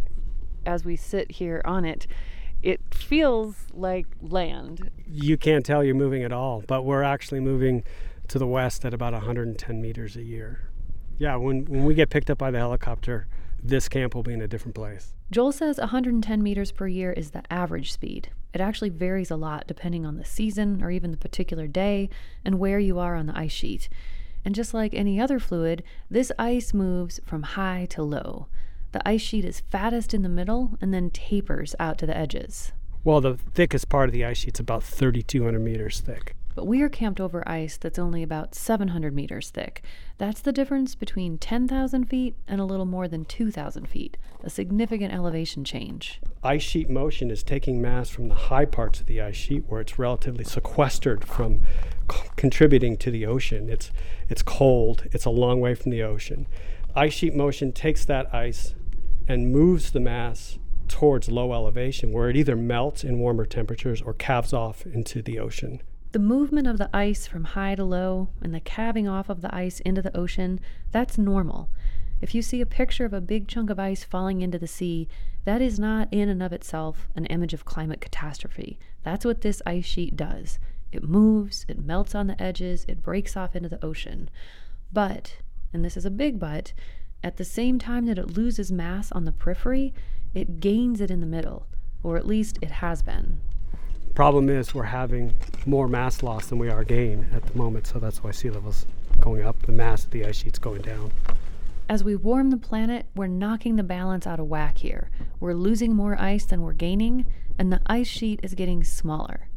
As 0.65 0.85
we 0.85 0.95
sit 0.95 1.31
here 1.31 1.61
on 1.65 1.83
it, 1.83 2.07
it 2.61 2.79
feels 2.93 3.55
like 3.73 4.07
land. 4.21 4.89
You 5.05 5.37
can't 5.37 5.65
tell 5.65 5.83
you're 5.83 5.95
moving 5.95 6.23
at 6.23 6.31
all, 6.31 6.63
but 6.65 6.83
we're 6.83 7.03
actually 7.03 7.41
moving 7.41 7.83
to 8.29 8.39
the 8.39 8.47
west 8.47 8.85
at 8.85 8.93
about 8.93 9.11
110 9.11 9.81
meters 9.81 10.15
a 10.15 10.23
year. 10.23 10.69
Yeah, 11.17 11.35
when, 11.35 11.65
when 11.65 11.83
we 11.83 11.93
get 11.93 12.09
picked 12.09 12.29
up 12.29 12.37
by 12.37 12.51
the 12.51 12.59
helicopter, 12.59 13.27
this 13.61 13.89
camp 13.89 14.15
will 14.15 14.23
be 14.23 14.33
in 14.33 14.41
a 14.41 14.47
different 14.47 14.75
place. 14.75 15.13
Joel 15.29 15.51
says 15.51 15.77
110 15.77 16.41
meters 16.41 16.71
per 16.71 16.87
year 16.87 17.11
is 17.11 17.31
the 17.31 17.43
average 17.51 17.91
speed. 17.91 18.29
It 18.53 18.61
actually 18.61 18.89
varies 18.89 19.31
a 19.31 19.35
lot 19.35 19.65
depending 19.67 20.05
on 20.05 20.17
the 20.17 20.25
season 20.25 20.83
or 20.83 20.91
even 20.91 21.11
the 21.11 21.17
particular 21.17 21.67
day 21.67 22.09
and 22.45 22.59
where 22.59 22.79
you 22.79 22.99
are 22.99 23.15
on 23.15 23.25
the 23.25 23.37
ice 23.37 23.51
sheet. 23.51 23.89
And 24.45 24.53
just 24.53 24.73
like 24.73 24.93
any 24.93 25.19
other 25.19 25.39
fluid, 25.39 25.83
this 26.09 26.31
ice 26.37 26.73
moves 26.73 27.19
from 27.25 27.43
high 27.43 27.87
to 27.91 28.03
low. 28.03 28.47
The 28.91 29.07
ice 29.07 29.21
sheet 29.21 29.45
is 29.45 29.63
fattest 29.71 30.13
in 30.13 30.21
the 30.21 30.29
middle 30.29 30.77
and 30.81 30.93
then 30.93 31.09
tapers 31.09 31.75
out 31.79 31.97
to 31.99 32.05
the 32.05 32.15
edges. 32.15 32.71
Well, 33.03 33.21
the 33.21 33.35
thickest 33.35 33.89
part 33.89 34.09
of 34.09 34.13
the 34.13 34.23
ice 34.23 34.37
sheet's 34.37 34.59
about 34.59 34.83
3,200 34.83 35.59
meters 35.59 35.99
thick. 35.99 36.35
But 36.55 36.67
we 36.67 36.81
are 36.81 36.89
camped 36.89 37.19
over 37.19 37.47
ice 37.47 37.77
that's 37.77 37.97
only 37.97 38.21
about 38.21 38.53
700 38.53 39.13
meters 39.13 39.49
thick. 39.49 39.83
That's 40.17 40.41
the 40.41 40.51
difference 40.51 40.95
between 40.95 41.37
10,000 41.37 42.05
feet 42.05 42.35
and 42.47 42.61
a 42.61 42.65
little 42.65 42.85
more 42.85 43.07
than 43.07 43.25
2,000 43.25 43.87
feet, 43.87 44.17
a 44.43 44.49
significant 44.49 45.13
elevation 45.13 45.63
change. 45.63 46.21
Ice 46.43 46.61
sheet 46.61 46.89
motion 46.89 47.31
is 47.31 47.43
taking 47.43 47.81
mass 47.81 48.09
from 48.09 48.27
the 48.27 48.35
high 48.35 48.65
parts 48.65 48.99
of 48.99 49.07
the 49.07 49.21
ice 49.21 49.35
sheet 49.35 49.63
where 49.67 49.81
it's 49.81 49.97
relatively 49.97 50.43
sequestered 50.43 51.25
from 51.25 51.61
c- 52.11 52.19
contributing 52.35 52.97
to 52.97 53.09
the 53.09 53.25
ocean. 53.25 53.69
It's, 53.69 53.91
it's 54.29 54.43
cold, 54.43 55.07
it's 55.11 55.25
a 55.25 55.31
long 55.31 55.59
way 55.59 55.73
from 55.73 55.91
the 55.91 56.03
ocean. 56.03 56.47
Ice 56.95 57.13
sheet 57.13 57.35
motion 57.35 57.71
takes 57.71 58.05
that 58.05 58.33
ice 58.33 58.75
and 59.27 59.51
moves 59.51 59.91
the 59.91 59.99
mass 59.99 60.59
towards 60.87 61.29
low 61.29 61.53
elevation 61.53 62.11
where 62.11 62.29
it 62.29 62.35
either 62.35 62.55
melts 62.55 63.03
in 63.03 63.17
warmer 63.17 63.45
temperatures 63.45 64.01
or 64.01 64.13
calves 64.13 64.53
off 64.53 64.85
into 64.85 65.21
the 65.21 65.39
ocean. 65.39 65.81
The 66.13 66.19
movement 66.19 66.67
of 66.67 66.77
the 66.77 66.91
ice 66.95 67.25
from 67.25 67.43
high 67.43 67.73
to 67.73 67.83
low 67.83 68.29
and 68.39 68.53
the 68.53 68.59
calving 68.59 69.07
off 69.07 69.29
of 69.29 69.41
the 69.41 69.53
ice 69.53 69.79
into 69.79 69.99
the 69.99 70.15
ocean, 70.15 70.59
that's 70.91 71.17
normal. 71.17 71.71
If 72.21 72.35
you 72.35 72.43
see 72.43 72.61
a 72.61 72.67
picture 72.67 73.03
of 73.03 73.13
a 73.13 73.19
big 73.19 73.47
chunk 73.47 73.71
of 73.71 73.79
ice 73.79 74.03
falling 74.03 74.41
into 74.41 74.59
the 74.59 74.67
sea, 74.67 75.07
that 75.45 75.59
is 75.59 75.79
not 75.79 76.07
in 76.11 76.29
and 76.29 76.43
of 76.43 76.53
itself 76.53 77.07
an 77.15 77.25
image 77.25 77.55
of 77.55 77.65
climate 77.65 77.99
catastrophe. 77.99 78.77
That's 79.01 79.25
what 79.25 79.41
this 79.41 79.63
ice 79.65 79.85
sheet 79.85 80.15
does. 80.15 80.59
It 80.91 81.03
moves, 81.03 81.65
it 81.67 81.83
melts 81.83 82.13
on 82.13 82.27
the 82.27 82.39
edges, 82.39 82.85
it 82.87 83.01
breaks 83.01 83.35
off 83.35 83.55
into 83.55 83.69
the 83.69 83.83
ocean. 83.83 84.29
But, 84.91 85.37
and 85.73 85.83
this 85.83 85.97
is 85.97 86.05
a 86.05 86.11
big 86.11 86.37
but, 86.39 86.73
at 87.23 87.37
the 87.37 87.43
same 87.43 87.79
time 87.79 88.05
that 88.05 88.19
it 88.19 88.37
loses 88.37 88.71
mass 88.71 89.11
on 89.13 89.25
the 89.25 89.31
periphery, 89.31 89.95
it 90.35 90.59
gains 90.59 91.01
it 91.01 91.09
in 91.09 91.21
the 91.21 91.25
middle, 91.25 91.65
or 92.03 92.17
at 92.17 92.27
least 92.27 92.59
it 92.61 92.69
has 92.69 93.01
been. 93.01 93.41
Problem 94.15 94.47
is, 94.47 94.75
we're 94.75 94.83
having 94.83 95.33
more 95.65 95.87
mass 95.87 96.21
loss 96.21 96.45
than 96.45 96.59
we 96.59 96.69
are 96.69 96.83
gain 96.83 97.27
at 97.33 97.47
the 97.47 97.57
moment, 97.57 97.87
so 97.87 97.97
that's 97.97 98.23
why 98.23 98.29
sea 98.29 98.51
level's 98.51 98.85
going 99.19 99.43
up. 99.43 99.59
The 99.63 99.71
mass 99.71 100.05
of 100.05 100.11
the 100.11 100.23
ice 100.23 100.35
sheet's 100.37 100.59
going 100.59 100.83
down. 100.83 101.11
As 101.89 102.03
we 102.03 102.15
warm 102.15 102.51
the 102.51 102.57
planet, 102.57 103.07
we're 103.15 103.25
knocking 103.25 103.75
the 103.75 103.83
balance 103.83 104.27
out 104.27 104.39
of 104.39 104.47
whack 104.47 104.77
here. 104.77 105.09
We're 105.39 105.55
losing 105.55 105.95
more 105.95 106.19
ice 106.21 106.45
than 106.45 106.61
we're 106.61 106.73
gaining, 106.73 107.25
and 107.57 107.73
the 107.73 107.81
ice 107.87 108.07
sheet 108.07 108.39
is 108.43 108.53
getting 108.53 108.83
smaller. 108.83 109.47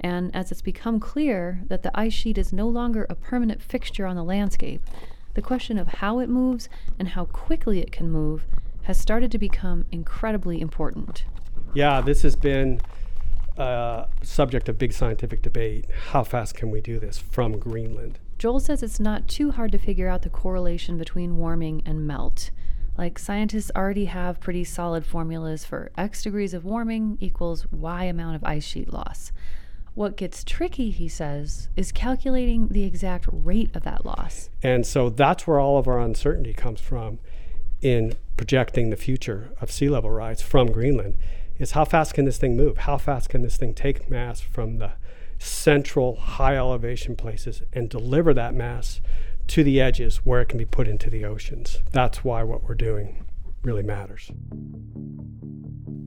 And 0.00 0.34
as 0.34 0.50
it's 0.50 0.62
become 0.62 0.98
clear 0.98 1.60
that 1.68 1.82
the 1.82 1.92
ice 1.94 2.14
sheet 2.14 2.38
is 2.38 2.54
no 2.54 2.68
longer 2.68 3.06
a 3.10 3.14
permanent 3.14 3.60
fixture 3.60 4.06
on 4.06 4.16
the 4.16 4.24
landscape, 4.24 4.82
the 5.34 5.42
question 5.42 5.76
of 5.76 5.88
how 5.88 6.20
it 6.20 6.30
moves 6.30 6.70
and 6.98 7.08
how 7.08 7.26
quickly 7.26 7.80
it 7.80 7.92
can 7.92 8.10
move 8.10 8.46
has 8.84 8.96
started 8.96 9.30
to 9.32 9.38
become 9.38 9.84
incredibly 9.92 10.58
important. 10.58 11.24
Yeah, 11.74 12.00
this 12.00 12.22
has 12.22 12.34
been 12.34 12.80
a 13.60 14.08
subject 14.22 14.68
of 14.68 14.78
big 14.78 14.92
scientific 14.92 15.42
debate. 15.42 15.86
How 16.10 16.24
fast 16.24 16.54
can 16.54 16.70
we 16.70 16.80
do 16.80 16.98
this 16.98 17.18
from 17.18 17.58
Greenland? 17.58 18.18
Joel 18.38 18.60
says 18.60 18.82
it's 18.82 18.98
not 18.98 19.28
too 19.28 19.50
hard 19.50 19.70
to 19.72 19.78
figure 19.78 20.08
out 20.08 20.22
the 20.22 20.30
correlation 20.30 20.96
between 20.96 21.36
warming 21.36 21.82
and 21.84 22.06
melt. 22.06 22.50
Like, 22.96 23.18
scientists 23.18 23.70
already 23.76 24.06
have 24.06 24.40
pretty 24.40 24.64
solid 24.64 25.06
formulas 25.06 25.64
for 25.64 25.90
X 25.96 26.22
degrees 26.22 26.54
of 26.54 26.64
warming 26.64 27.18
equals 27.20 27.70
Y 27.70 28.04
amount 28.04 28.36
of 28.36 28.44
ice 28.44 28.64
sheet 28.64 28.92
loss. 28.92 29.32
What 29.94 30.16
gets 30.16 30.44
tricky, 30.44 30.90
he 30.90 31.08
says, 31.08 31.68
is 31.76 31.92
calculating 31.92 32.68
the 32.68 32.84
exact 32.84 33.26
rate 33.30 33.74
of 33.74 33.82
that 33.82 34.06
loss. 34.06 34.50
And 34.62 34.86
so 34.86 35.10
that's 35.10 35.46
where 35.46 35.60
all 35.60 35.78
of 35.78 35.86
our 35.86 36.00
uncertainty 36.00 36.54
comes 36.54 36.80
from 36.80 37.18
in 37.82 38.14
projecting 38.36 38.90
the 38.90 38.96
future 38.96 39.50
of 39.60 39.70
sea 39.70 39.88
level 39.88 40.10
rise 40.10 40.42
from 40.42 40.70
Greenland 40.70 41.14
is 41.60 41.72
how 41.72 41.84
fast 41.84 42.14
can 42.14 42.24
this 42.24 42.38
thing 42.38 42.56
move? 42.56 42.78
How 42.78 42.96
fast 42.96 43.28
can 43.28 43.42
this 43.42 43.56
thing 43.56 43.74
take 43.74 44.10
mass 44.10 44.40
from 44.40 44.78
the 44.78 44.92
central 45.38 46.16
high 46.16 46.56
elevation 46.56 47.14
places 47.14 47.62
and 47.72 47.88
deliver 47.88 48.34
that 48.34 48.54
mass 48.54 49.00
to 49.48 49.62
the 49.62 49.80
edges 49.80 50.18
where 50.18 50.40
it 50.40 50.48
can 50.48 50.58
be 50.58 50.64
put 50.64 50.88
into 50.88 51.10
the 51.10 51.24
oceans? 51.24 51.78
That's 51.92 52.24
why 52.24 52.42
what 52.42 52.62
we're 52.62 52.74
doing 52.74 53.24
really 53.62 53.82
matters. 53.82 54.30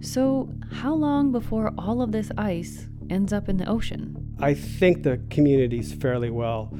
So, 0.01 0.49
how 0.71 0.95
long 0.95 1.31
before 1.31 1.71
all 1.77 2.01
of 2.01 2.11
this 2.11 2.31
ice 2.35 2.87
ends 3.09 3.31
up 3.31 3.47
in 3.47 3.57
the 3.57 3.69
ocean? 3.69 4.35
I 4.39 4.55
think 4.55 5.03
the 5.03 5.21
community's 5.29 5.93
fairly 5.93 6.31
well 6.31 6.75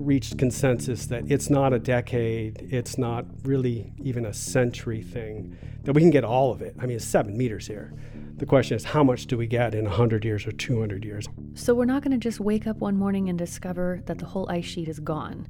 reached 0.00 0.38
consensus 0.38 1.06
that 1.06 1.30
it's 1.30 1.50
not 1.50 1.72
a 1.72 1.78
decade, 1.78 2.68
it's 2.70 2.98
not 2.98 3.24
really 3.44 3.92
even 4.02 4.26
a 4.26 4.32
century 4.32 5.02
thing, 5.02 5.56
that 5.84 5.92
we 5.92 6.00
can 6.00 6.10
get 6.10 6.24
all 6.24 6.50
of 6.50 6.62
it. 6.62 6.74
I 6.78 6.86
mean, 6.86 6.96
it's 6.96 7.04
seven 7.04 7.36
meters 7.36 7.66
here. 7.66 7.92
The 8.36 8.46
question 8.46 8.76
is, 8.76 8.84
how 8.84 9.04
much 9.04 9.26
do 9.26 9.36
we 9.36 9.46
get 9.46 9.74
in 9.74 9.84
100 9.84 10.24
years 10.24 10.46
or 10.46 10.52
200 10.52 11.04
years? 11.04 11.26
So, 11.54 11.74
we're 11.74 11.84
not 11.84 12.02
going 12.02 12.12
to 12.12 12.18
just 12.18 12.40
wake 12.40 12.66
up 12.66 12.78
one 12.78 12.96
morning 12.96 13.28
and 13.28 13.38
discover 13.38 14.02
that 14.06 14.18
the 14.18 14.26
whole 14.26 14.50
ice 14.50 14.64
sheet 14.64 14.88
is 14.88 14.98
gone. 14.98 15.46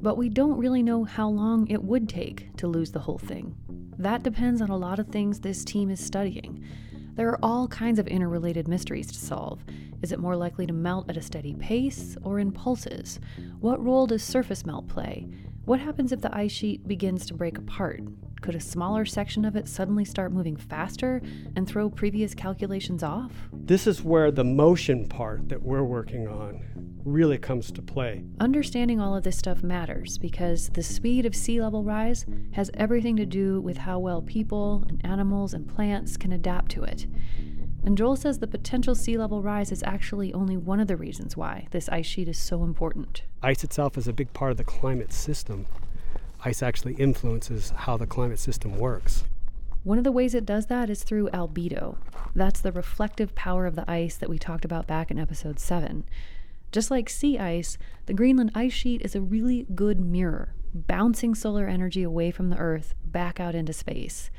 But 0.00 0.16
we 0.16 0.30
don't 0.30 0.56
really 0.56 0.82
know 0.82 1.04
how 1.04 1.28
long 1.28 1.66
it 1.68 1.84
would 1.84 2.08
take 2.08 2.56
to 2.56 2.66
lose 2.66 2.92
the 2.92 3.00
whole 3.00 3.18
thing. 3.18 3.54
That 3.98 4.22
depends 4.22 4.62
on 4.62 4.70
a 4.70 4.76
lot 4.76 4.98
of 4.98 5.08
things 5.08 5.40
this 5.40 5.62
team 5.62 5.90
is 5.90 6.00
studying. 6.02 6.64
There 7.14 7.28
are 7.28 7.38
all 7.42 7.68
kinds 7.68 7.98
of 7.98 8.06
interrelated 8.06 8.68
mysteries 8.68 9.08
to 9.08 9.18
solve. 9.18 9.64
Is 10.02 10.12
it 10.12 10.18
more 10.18 10.36
likely 10.36 10.66
to 10.66 10.72
melt 10.72 11.10
at 11.10 11.16
a 11.16 11.22
steady 11.22 11.54
pace 11.54 12.16
or 12.22 12.38
in 12.38 12.52
pulses? 12.52 13.20
What 13.60 13.84
role 13.84 14.06
does 14.06 14.22
surface 14.22 14.64
melt 14.64 14.88
play? 14.88 15.28
What 15.70 15.78
happens 15.78 16.10
if 16.10 16.20
the 16.20 16.36
ice 16.36 16.50
sheet 16.50 16.88
begins 16.88 17.24
to 17.26 17.34
break 17.34 17.56
apart? 17.56 18.02
Could 18.40 18.56
a 18.56 18.60
smaller 18.60 19.04
section 19.04 19.44
of 19.44 19.54
it 19.54 19.68
suddenly 19.68 20.04
start 20.04 20.32
moving 20.32 20.56
faster 20.56 21.22
and 21.54 21.64
throw 21.64 21.88
previous 21.88 22.34
calculations 22.34 23.04
off? 23.04 23.30
This 23.52 23.86
is 23.86 24.02
where 24.02 24.32
the 24.32 24.42
motion 24.42 25.06
part 25.06 25.48
that 25.48 25.62
we're 25.62 25.84
working 25.84 26.26
on 26.26 26.64
really 27.04 27.38
comes 27.38 27.70
to 27.70 27.82
play. 27.82 28.24
Understanding 28.40 29.00
all 29.00 29.14
of 29.14 29.22
this 29.22 29.38
stuff 29.38 29.62
matters 29.62 30.18
because 30.18 30.70
the 30.70 30.82
speed 30.82 31.24
of 31.24 31.36
sea 31.36 31.62
level 31.62 31.84
rise 31.84 32.26
has 32.50 32.72
everything 32.74 33.14
to 33.14 33.24
do 33.24 33.60
with 33.60 33.76
how 33.76 34.00
well 34.00 34.22
people 34.22 34.84
and 34.88 35.00
animals 35.06 35.54
and 35.54 35.68
plants 35.68 36.16
can 36.16 36.32
adapt 36.32 36.72
to 36.72 36.82
it. 36.82 37.06
And 37.82 37.96
Joel 37.96 38.16
says 38.16 38.38
the 38.38 38.46
potential 38.46 38.94
sea 38.94 39.16
level 39.16 39.42
rise 39.42 39.72
is 39.72 39.82
actually 39.84 40.34
only 40.34 40.56
one 40.56 40.80
of 40.80 40.88
the 40.88 40.96
reasons 40.96 41.36
why 41.36 41.66
this 41.70 41.88
ice 41.88 42.06
sheet 42.06 42.28
is 42.28 42.38
so 42.38 42.62
important. 42.62 43.22
Ice 43.42 43.64
itself 43.64 43.96
is 43.96 44.06
a 44.06 44.12
big 44.12 44.32
part 44.32 44.50
of 44.50 44.58
the 44.58 44.64
climate 44.64 45.12
system. 45.12 45.66
Ice 46.44 46.62
actually 46.62 46.94
influences 46.94 47.70
how 47.70 47.96
the 47.96 48.06
climate 48.06 48.38
system 48.38 48.78
works. 48.78 49.24
One 49.82 49.96
of 49.96 50.04
the 50.04 50.12
ways 50.12 50.34
it 50.34 50.44
does 50.44 50.66
that 50.66 50.90
is 50.90 51.02
through 51.02 51.30
albedo. 51.30 51.96
That's 52.34 52.60
the 52.60 52.72
reflective 52.72 53.34
power 53.34 53.66
of 53.66 53.76
the 53.76 53.90
ice 53.90 54.16
that 54.16 54.28
we 54.28 54.38
talked 54.38 54.66
about 54.66 54.86
back 54.86 55.10
in 55.10 55.18
episode 55.18 55.58
7. 55.58 56.04
Just 56.70 56.90
like 56.90 57.08
sea 57.08 57.38
ice, 57.38 57.78
the 58.04 58.14
Greenland 58.14 58.52
ice 58.54 58.74
sheet 58.74 59.00
is 59.02 59.16
a 59.16 59.22
really 59.22 59.66
good 59.74 59.98
mirror, 59.98 60.54
bouncing 60.74 61.34
solar 61.34 61.66
energy 61.66 62.02
away 62.02 62.30
from 62.30 62.50
the 62.50 62.58
Earth 62.58 62.94
back 63.04 63.40
out 63.40 63.54
into 63.54 63.72
space. 63.72 64.30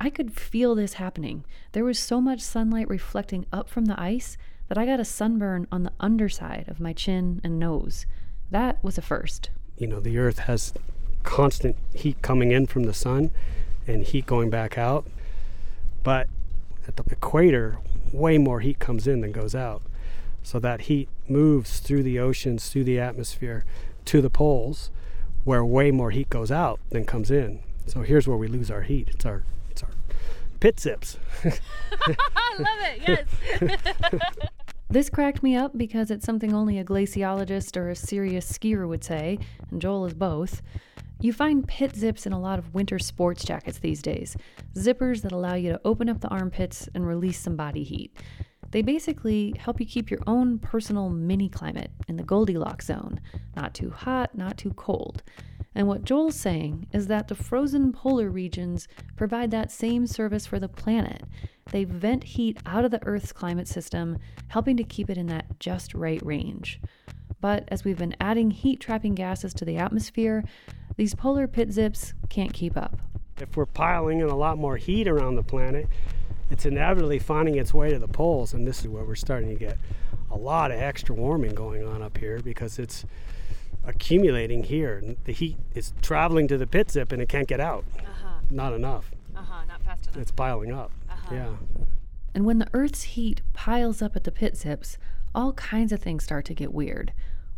I 0.00 0.10
could 0.10 0.32
feel 0.32 0.74
this 0.74 0.94
happening. 0.94 1.44
There 1.72 1.84
was 1.84 1.98
so 1.98 2.20
much 2.20 2.40
sunlight 2.40 2.88
reflecting 2.88 3.46
up 3.52 3.68
from 3.68 3.86
the 3.86 4.00
ice 4.00 4.36
that 4.68 4.78
I 4.78 4.86
got 4.86 5.00
a 5.00 5.04
sunburn 5.04 5.66
on 5.72 5.82
the 5.82 5.92
underside 5.98 6.66
of 6.68 6.78
my 6.78 6.92
chin 6.92 7.40
and 7.42 7.58
nose. 7.58 8.06
That 8.50 8.82
was 8.82 8.96
a 8.96 9.02
first. 9.02 9.50
You 9.76 9.88
know, 9.88 9.98
the 9.98 10.18
Earth 10.18 10.40
has 10.40 10.72
constant 11.24 11.76
heat 11.94 12.22
coming 12.22 12.52
in 12.52 12.66
from 12.66 12.84
the 12.84 12.94
sun 12.94 13.30
and 13.86 14.04
heat 14.04 14.26
going 14.26 14.50
back 14.50 14.78
out. 14.78 15.06
But 16.04 16.28
at 16.86 16.96
the 16.96 17.04
equator, 17.10 17.78
way 18.12 18.38
more 18.38 18.60
heat 18.60 18.78
comes 18.78 19.06
in 19.06 19.20
than 19.20 19.32
goes 19.32 19.54
out. 19.54 19.82
So 20.42 20.58
that 20.60 20.82
heat 20.82 21.08
moves 21.28 21.80
through 21.80 22.04
the 22.04 22.18
oceans, 22.18 22.68
through 22.68 22.84
the 22.84 23.00
atmosphere 23.00 23.64
to 24.06 24.22
the 24.22 24.30
poles, 24.30 24.90
where 25.44 25.64
way 25.64 25.90
more 25.90 26.10
heat 26.10 26.30
goes 26.30 26.52
out 26.52 26.78
than 26.90 27.04
comes 27.04 27.30
in. 27.30 27.60
So 27.86 28.02
here's 28.02 28.28
where 28.28 28.36
we 28.36 28.48
lose 28.48 28.70
our 28.70 28.82
heat. 28.82 29.08
It's 29.08 29.26
our 29.26 29.42
pit 30.60 30.80
zips. 30.80 31.18
I 31.44 32.56
love 32.58 32.78
it. 32.80 33.26
Yes. 33.60 34.20
This 34.90 35.10
cracked 35.10 35.42
me 35.42 35.54
up 35.54 35.76
because 35.76 36.10
it's 36.10 36.24
something 36.24 36.54
only 36.54 36.78
a 36.78 36.84
glaciologist 36.84 37.76
or 37.76 37.90
a 37.90 37.94
serious 37.94 38.50
skier 38.50 38.88
would 38.88 39.04
say, 39.04 39.38
and 39.70 39.82
Joel 39.82 40.06
is 40.06 40.14
both. 40.14 40.62
You 41.20 41.34
find 41.34 41.68
pit 41.68 41.94
zips 41.94 42.24
in 42.24 42.32
a 42.32 42.40
lot 42.40 42.58
of 42.58 42.72
winter 42.72 42.98
sports 42.98 43.44
jackets 43.44 43.80
these 43.80 44.00
days, 44.00 44.34
zippers 44.76 45.20
that 45.22 45.32
allow 45.32 45.54
you 45.56 45.72
to 45.72 45.80
open 45.84 46.08
up 46.08 46.22
the 46.22 46.28
armpits 46.28 46.88
and 46.94 47.06
release 47.06 47.38
some 47.38 47.54
body 47.54 47.82
heat. 47.82 48.16
They 48.70 48.80
basically 48.80 49.54
help 49.58 49.78
you 49.78 49.84
keep 49.84 50.10
your 50.10 50.20
own 50.26 50.58
personal 50.58 51.10
mini 51.10 51.50
climate 51.50 51.90
in 52.08 52.16
the 52.16 52.22
Goldilocks 52.22 52.86
zone, 52.86 53.20
not 53.56 53.74
too 53.74 53.90
hot, 53.90 54.38
not 54.38 54.56
too 54.56 54.72
cold. 54.72 55.22
And 55.74 55.86
what 55.86 56.04
Joel's 56.04 56.34
saying 56.34 56.88
is 56.92 57.06
that 57.06 57.28
the 57.28 57.34
frozen 57.34 57.92
polar 57.92 58.28
regions 58.30 58.88
provide 59.16 59.50
that 59.50 59.70
same 59.70 60.06
service 60.06 60.46
for 60.46 60.58
the 60.58 60.68
planet. 60.68 61.22
They 61.70 61.84
vent 61.84 62.24
heat 62.24 62.58
out 62.66 62.84
of 62.84 62.90
the 62.90 63.04
Earth's 63.06 63.32
climate 63.32 63.68
system, 63.68 64.18
helping 64.48 64.76
to 64.78 64.84
keep 64.84 65.10
it 65.10 65.18
in 65.18 65.26
that 65.26 65.60
just 65.60 65.94
right 65.94 66.24
range. 66.24 66.80
But 67.40 67.68
as 67.68 67.84
we've 67.84 67.98
been 67.98 68.16
adding 68.20 68.50
heat 68.50 68.80
trapping 68.80 69.14
gases 69.14 69.54
to 69.54 69.64
the 69.64 69.76
atmosphere, 69.76 70.44
these 70.96 71.14
polar 71.14 71.46
pit 71.46 71.70
zips 71.72 72.14
can't 72.28 72.52
keep 72.52 72.76
up. 72.76 72.98
If 73.40 73.56
we're 73.56 73.66
piling 73.66 74.20
in 74.20 74.28
a 74.28 74.36
lot 74.36 74.58
more 74.58 74.76
heat 74.76 75.06
around 75.06 75.36
the 75.36 75.44
planet, 75.44 75.86
it's 76.50 76.66
inevitably 76.66 77.18
finding 77.18 77.56
its 77.56 77.72
way 77.72 77.90
to 77.90 77.98
the 77.98 78.08
poles, 78.08 78.54
and 78.54 78.66
this 78.66 78.80
is 78.80 78.88
where 78.88 79.04
we're 79.04 79.14
starting 79.14 79.50
to 79.50 79.54
get 79.54 79.78
a 80.30 80.36
lot 80.36 80.70
of 80.70 80.80
extra 80.80 81.14
warming 81.14 81.54
going 81.54 81.86
on 81.86 82.02
up 82.02 82.16
here 82.18 82.40
because 82.40 82.78
it's 82.78 83.04
accumulating 83.84 84.64
here. 84.64 85.02
The 85.24 85.32
heat 85.32 85.56
is 85.74 85.92
traveling 86.02 86.48
to 86.48 86.58
the 86.58 86.66
pit 86.66 86.90
zip 86.90 87.12
and 87.12 87.22
it 87.22 87.28
can't 87.28 87.48
get 87.48 87.60
out. 87.60 87.84
Uh-huh. 87.98 88.40
Not 88.50 88.72
enough. 88.72 89.10
Uh-huh. 89.36 89.64
Not 89.66 89.82
fast 89.82 90.08
enough. 90.08 90.18
It's 90.18 90.30
piling 90.30 90.72
up. 90.72 90.90
Uh-huh. 91.10 91.34
Yeah. 91.34 91.54
And 92.34 92.44
when 92.44 92.58
the 92.58 92.68
Earth's 92.72 93.02
heat 93.02 93.42
piles 93.52 94.02
up 94.02 94.14
at 94.14 94.24
the 94.24 94.32
pit 94.32 94.56
zips, 94.56 94.98
all 95.34 95.52
kinds 95.54 95.92
of 95.92 96.00
things 96.00 96.24
start 96.24 96.44
to 96.46 96.54
get 96.54 96.72
weird. 96.72 97.12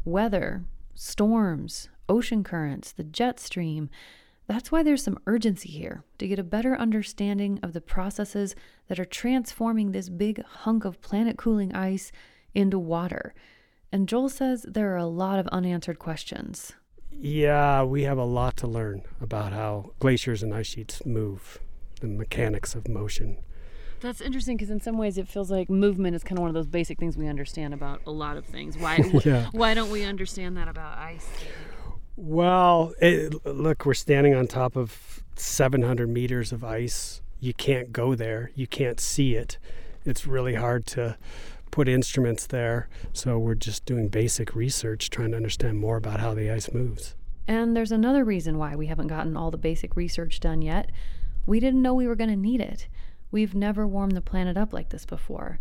Weather, 0.04 0.64
storms, 0.94 1.88
ocean 2.08 2.42
currents, 2.44 2.92
the 2.92 3.04
jet 3.04 3.38
stream. 3.40 3.90
That's 4.46 4.72
why 4.72 4.82
there's 4.82 5.04
some 5.04 5.18
urgency 5.26 5.68
here 5.68 6.02
to 6.18 6.26
get 6.26 6.38
a 6.38 6.44
better 6.44 6.74
understanding 6.76 7.60
of 7.62 7.72
the 7.72 7.80
processes 7.80 8.56
that 8.88 8.98
are 8.98 9.04
transforming 9.04 9.92
this 9.92 10.08
big 10.08 10.42
hunk 10.44 10.84
of 10.84 11.00
planet 11.00 11.36
cooling 11.36 11.74
ice 11.74 12.10
into 12.54 12.78
water. 12.78 13.32
And 13.92 14.08
Joel 14.08 14.28
says 14.28 14.62
there 14.68 14.92
are 14.94 14.98
a 14.98 15.06
lot 15.06 15.38
of 15.38 15.46
unanswered 15.48 15.98
questions. 15.98 16.72
Yeah, 17.10 17.82
we 17.82 18.04
have 18.04 18.18
a 18.18 18.24
lot 18.24 18.56
to 18.58 18.66
learn 18.66 19.02
about 19.20 19.52
how 19.52 19.92
glaciers 19.98 20.42
and 20.42 20.54
ice 20.54 20.66
sheets 20.68 21.04
move, 21.04 21.58
the 22.00 22.06
mechanics 22.06 22.74
of 22.74 22.88
motion. 22.88 23.38
That's 24.00 24.20
interesting 24.22 24.56
because 24.56 24.70
in 24.70 24.80
some 24.80 24.96
ways 24.96 25.18
it 25.18 25.28
feels 25.28 25.50
like 25.50 25.68
movement 25.68 26.16
is 26.16 26.24
kind 26.24 26.38
of 26.38 26.42
one 26.42 26.48
of 26.48 26.54
those 26.54 26.66
basic 26.66 26.98
things 26.98 27.18
we 27.18 27.26
understand 27.26 27.74
about 27.74 28.00
a 28.06 28.10
lot 28.10 28.36
of 28.38 28.46
things. 28.46 28.78
Why 28.78 28.96
Yeah. 29.24 29.48
why 29.52 29.74
don't 29.74 29.90
we 29.90 30.04
understand 30.04 30.56
that 30.56 30.68
about 30.68 30.96
ice? 30.96 31.28
Well, 32.16 32.94
it, 33.00 33.44
look, 33.46 33.84
we're 33.84 33.94
standing 33.94 34.34
on 34.34 34.46
top 34.46 34.76
of 34.76 35.22
700 35.36 36.08
meters 36.08 36.52
of 36.52 36.64
ice. 36.64 37.20
You 37.40 37.52
can't 37.54 37.92
go 37.92 38.14
there. 38.14 38.50
You 38.54 38.66
can't 38.66 39.00
see 39.00 39.34
it. 39.34 39.58
It's 40.04 40.26
really 40.26 40.54
hard 40.54 40.86
to 40.88 41.18
put 41.70 41.88
instruments 41.88 42.46
there. 42.46 42.88
So 43.12 43.38
we're 43.38 43.54
just 43.54 43.84
doing 43.84 44.08
basic 44.08 44.54
research, 44.54 45.10
trying 45.10 45.30
to 45.30 45.36
understand 45.36 45.78
more 45.78 45.96
about 45.96 46.20
how 46.20 46.34
the 46.34 46.50
ice 46.50 46.72
moves. 46.72 47.14
And 47.46 47.76
there's 47.76 47.92
another 47.92 48.24
reason 48.24 48.58
why 48.58 48.76
we 48.76 48.86
haven't 48.86 49.08
gotten 49.08 49.36
all 49.36 49.50
the 49.50 49.58
basic 49.58 49.96
research 49.96 50.40
done 50.40 50.62
yet. 50.62 50.90
We 51.46 51.58
didn't 51.60 51.82
know 51.82 51.94
we 51.94 52.06
were 52.06 52.16
going 52.16 52.30
to 52.30 52.36
need 52.36 52.60
it. 52.60 52.88
We've 53.30 53.54
never 53.54 53.86
warmed 53.86 54.16
the 54.16 54.20
planet 54.20 54.56
up 54.56 54.72
like 54.72 54.90
this 54.90 55.06
before. 55.06 55.60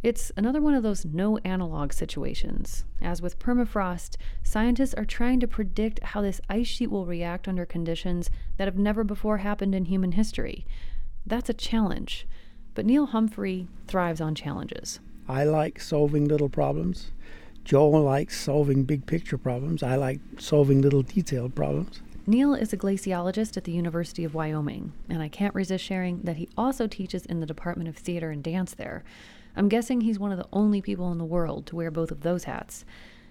It's 0.00 0.30
another 0.36 0.60
one 0.60 0.74
of 0.74 0.84
those 0.84 1.04
no 1.04 1.38
analog 1.38 1.92
situations. 1.92 2.84
As 3.00 3.20
with 3.20 3.40
permafrost, 3.40 4.16
scientists 4.44 4.94
are 4.94 5.04
trying 5.04 5.40
to 5.40 5.48
predict 5.48 6.02
how 6.02 6.22
this 6.22 6.40
ice 6.48 6.68
sheet 6.68 6.90
will 6.90 7.04
react 7.04 7.48
under 7.48 7.66
conditions 7.66 8.30
that 8.58 8.68
have 8.68 8.78
never 8.78 9.02
before 9.02 9.38
happened 9.38 9.74
in 9.74 9.86
human 9.86 10.12
history. 10.12 10.64
That's 11.26 11.50
a 11.50 11.54
challenge. 11.54 12.28
But 12.74 12.86
Neil 12.86 13.06
Humphrey 13.06 13.66
thrives 13.88 14.20
on 14.20 14.36
challenges. 14.36 15.00
I 15.28 15.44
like 15.44 15.80
solving 15.80 16.26
little 16.26 16.48
problems. 16.48 17.10
Joel 17.64 18.00
likes 18.02 18.40
solving 18.40 18.84
big 18.84 19.04
picture 19.04 19.36
problems. 19.36 19.82
I 19.82 19.96
like 19.96 20.20
solving 20.38 20.80
little 20.80 21.02
detailed 21.02 21.54
problems. 21.54 22.00
Neil 22.26 22.54
is 22.54 22.72
a 22.72 22.78
glaciologist 22.78 23.56
at 23.56 23.64
the 23.64 23.72
University 23.72 24.24
of 24.24 24.34
Wyoming, 24.34 24.92
and 25.08 25.22
I 25.22 25.28
can't 25.28 25.54
resist 25.54 25.84
sharing 25.84 26.22
that 26.22 26.36
he 26.36 26.48
also 26.56 26.86
teaches 26.86 27.26
in 27.26 27.40
the 27.40 27.46
Department 27.46 27.88
of 27.88 27.96
Theater 27.96 28.30
and 28.30 28.42
Dance 28.42 28.74
there. 28.74 29.04
I'm 29.54 29.68
guessing 29.68 30.00
he's 30.00 30.18
one 30.18 30.32
of 30.32 30.38
the 30.38 30.48
only 30.52 30.80
people 30.80 31.12
in 31.12 31.18
the 31.18 31.24
world 31.24 31.66
to 31.66 31.76
wear 31.76 31.90
both 31.90 32.10
of 32.10 32.20
those 32.22 32.44
hats. 32.44 32.84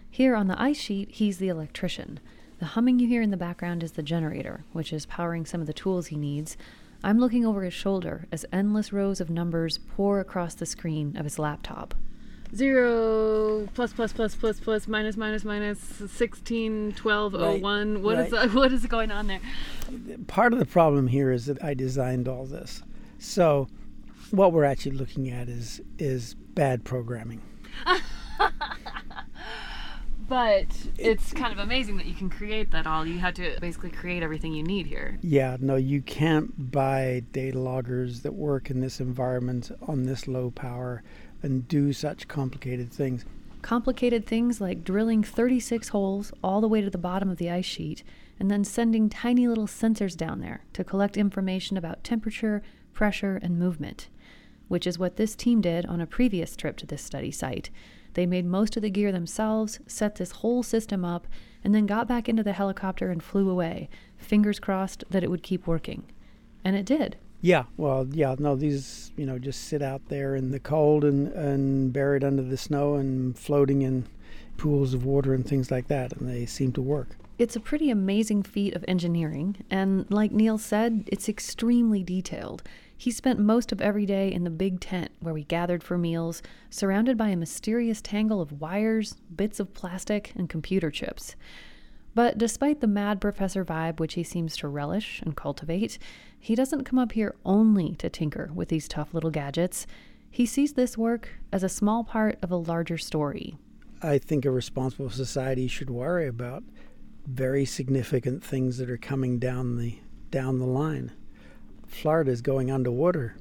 Here 0.10 0.36
on 0.36 0.48
the 0.48 0.60
ice 0.62 0.80
sheet, 0.80 1.12
he's 1.12 1.38
the 1.38 1.48
electrician. 1.48 2.20
The 2.60 2.66
humming 2.66 3.00
you 3.00 3.08
hear 3.08 3.22
in 3.22 3.30
the 3.32 3.38
background 3.38 3.84
is 3.84 3.92
the 3.94 4.04
generator, 4.04 4.64
which 4.72 4.92
is 4.92 5.06
powering 5.06 5.46
some 5.46 5.62
of 5.62 5.68
the 5.68 5.74
tools 5.74 6.08
he 6.08 6.16
needs. 6.16 6.58
I'm 7.08 7.20
looking 7.20 7.46
over 7.46 7.64
his 7.64 7.74
shoulder 7.74 8.28
as 8.34 8.46
endless 8.52 8.92
rows 8.92 9.22
of 9.22 9.30
numbers 9.30 9.78
pour 9.78 10.20
across 10.20 10.56
the 10.56 10.66
screen 10.66 11.16
of 11.16 11.24
his 11.24 11.40
laptop. 11.40 11.96
Zero 12.54 13.66
plus 13.74 13.94
plus 13.94 14.12
plus 14.12 14.36
plus 14.36 14.60
plus 14.60 14.90
minus 14.90 15.16
minus 15.16 15.46
minus 15.46 15.80
sixteen 16.12 16.92
twelve 16.98 17.34
oh 17.34 17.54
Right, 17.54 17.62
one. 17.62 18.04
What 18.04 18.20
is 18.20 18.34
right. 18.34 18.54
what 18.54 18.74
is 18.74 18.86
going 18.88 19.12
on 19.12 19.28
there? 19.28 19.40
Part 20.28 20.52
of 20.52 20.60
the 20.60 20.66
problem 20.66 21.08
here 21.08 21.32
is 21.32 21.46
that 21.46 21.64
I 21.64 21.74
designed 21.74 22.28
all 22.28 22.46
this. 22.46 22.84
So 23.20 23.70
what 24.32 24.52
we're 24.52 24.66
actually 24.66 24.98
looking 24.98 25.30
at 25.30 25.48
is 25.48 25.80
is 25.98 26.34
bad 26.34 26.84
programming. 26.84 27.42
But 30.28 30.66
it's 30.98 31.32
kind 31.32 31.54
of 31.54 31.60
amazing 31.60 31.98
that 31.98 32.06
you 32.06 32.14
can 32.14 32.30
create 32.30 32.72
that 32.72 32.86
all. 32.86 33.06
You 33.06 33.20
had 33.20 33.36
to 33.38 33.58
basically 33.62 33.92
create 33.92 34.24
everything 34.24 34.54
you 34.54 34.64
need 34.64 34.86
here. 34.86 35.18
Yeah, 35.22 35.56
no, 35.60 35.76
you 35.76 36.02
can't 36.02 36.72
buy 36.72 37.24
data 37.32 37.60
loggers 37.60 38.22
that 38.22 38.34
work 38.34 38.70
in 38.70 38.82
this 38.82 39.00
environment 39.00 39.72
on 39.88 40.04
this 40.04 40.28
low 40.28 40.52
power 40.52 41.02
and 41.42 41.68
do 41.68 41.94
such 41.94 42.28
complicated 42.28 42.92
things. 42.92 43.24
Complicated 43.62 44.26
things 44.26 44.60
like 44.60 44.84
drilling 44.84 45.24
36 45.24 45.90
holes 45.90 46.32
all 46.44 46.62
the 46.62 46.68
way 46.68 46.82
to 46.82 46.90
the 46.90 46.98
bottom 46.98 47.30
of 47.30 47.38
the 47.38 47.50
ice 47.50 47.66
sheet 47.66 48.04
and 48.40 48.52
then 48.52 48.64
sending 48.64 49.10
tiny 49.10 49.48
little 49.48 49.68
sensors 49.68 50.16
down 50.16 50.42
there 50.42 50.64
to 50.74 50.84
collect 50.84 51.18
information 51.18 51.78
about 51.78 52.04
temperature, 52.04 52.62
pressure, 52.94 53.40
and 53.42 53.58
movement, 53.58 54.10
which 54.68 54.86
is 54.86 55.00
what 55.00 55.16
this 55.16 55.36
team 55.36 55.62
did 55.62 55.86
on 55.86 56.02
a 56.02 56.06
previous 56.06 56.56
trip 56.56 56.78
to 56.78 56.86
this 56.86 57.02
study 57.02 57.32
site. 57.32 57.70
They 58.18 58.26
made 58.26 58.48
most 58.48 58.76
of 58.76 58.82
the 58.82 58.90
gear 58.90 59.12
themselves, 59.12 59.80
set 59.86 60.16
this 60.16 60.32
whole 60.32 60.64
system 60.64 61.06
up, 61.06 61.28
and 61.64 61.76
then 61.76 61.86
got 61.86 62.08
back 62.08 62.28
into 62.28 62.42
the 62.42 62.54
helicopter 62.54 63.12
and 63.12 63.22
flew 63.22 63.48
away, 63.48 63.90
fingers 64.18 64.60
crossed 64.60 65.04
that 65.12 65.24
it 65.24 65.30
would 65.30 65.44
keep 65.44 65.68
working. 65.68 66.04
And 66.66 66.76
it 66.76 66.84
did. 66.84 67.18
Yeah, 67.42 67.66
well, 67.78 68.08
yeah, 68.10 68.36
no, 68.40 68.56
these, 68.56 69.12
you 69.18 69.28
know, 69.28 69.38
just 69.38 69.66
sit 69.66 69.84
out 69.84 70.02
there 70.08 70.36
in 70.36 70.50
the 70.50 70.60
cold 70.60 71.06
and, 71.06 71.28
and 71.34 71.94
buried 71.94 72.24
under 72.24 72.42
the 72.42 72.58
snow 72.58 72.96
and 72.96 73.38
floating 73.38 73.84
in 73.84 74.08
pools 74.58 74.96
of 74.96 75.06
water 75.06 75.36
and 75.36 75.48
things 75.48 75.70
like 75.70 75.88
that, 75.88 76.14
and 76.14 76.28
they 76.28 76.48
seem 76.48 76.72
to 76.72 76.82
work. 76.82 77.18
It's 77.38 77.56
a 77.56 77.60
pretty 77.60 77.92
amazing 77.92 78.42
feat 78.42 78.76
of 78.76 78.84
engineering, 78.88 79.58
and 79.70 80.10
like 80.10 80.32
Neil 80.32 80.58
said, 80.58 81.08
it's 81.12 81.30
extremely 81.30 82.02
detailed. 82.02 82.64
He 82.98 83.12
spent 83.12 83.40
most 83.40 83.72
of 83.72 83.80
every 83.80 84.08
day 84.08 84.32
in 84.32 84.44
the 84.44 84.50
big 84.50 84.80
tent 84.80 85.12
where 85.20 85.34
we 85.34 85.44
gathered 85.44 85.84
for 85.84 85.98
meals, 85.98 86.42
surrounded 86.72 87.18
by 87.18 87.30
a 87.30 87.38
mysterious 87.38 88.02
tangle 88.02 88.42
of 88.42 88.60
wires, 88.60 89.16
bits 89.36 89.60
of 89.60 89.74
plastic, 89.74 90.34
and 90.36 90.50
computer 90.50 90.90
chips. 90.90 91.36
But 92.16 92.40
despite 92.40 92.82
the 92.82 92.88
mad 92.88 93.22
professor 93.22 93.64
vibe 93.64 94.00
which 94.00 94.16
he 94.16 94.24
seems 94.24 94.58
to 94.58 94.68
relish 94.68 95.22
and 95.22 95.38
cultivate, 95.38 96.00
he 96.40 96.56
doesn't 96.56 96.86
come 96.86 96.98
up 96.98 97.12
here 97.12 97.36
only 97.46 97.94
to 97.98 98.10
tinker 98.10 98.50
with 98.56 98.70
these 98.70 98.88
tough 98.88 99.14
little 99.14 99.30
gadgets. 99.30 99.86
He 100.32 100.48
sees 100.48 100.74
this 100.74 100.98
work 100.98 101.30
as 101.52 101.62
a 101.62 101.70
small 101.70 102.04
part 102.04 102.40
of 102.42 102.50
a 102.50 102.56
larger 102.56 102.98
story. 102.98 103.56
I 104.02 104.18
think 104.18 104.46
a 104.46 104.52
responsible 104.52 105.12
society 105.12 105.68
should 105.68 105.92
worry 105.92 106.28
about 106.28 106.64
very 107.28 107.66
significant 107.66 108.44
things 108.44 108.78
that 108.78 108.90
are 108.90 108.98
coming 108.98 109.38
down 109.38 109.78
the 109.78 110.00
down 110.32 110.58
the 110.58 110.66
line. 110.66 111.12
Florida 111.88 112.32
is 112.32 112.42
going 112.42 112.72
underwater, 112.72 113.36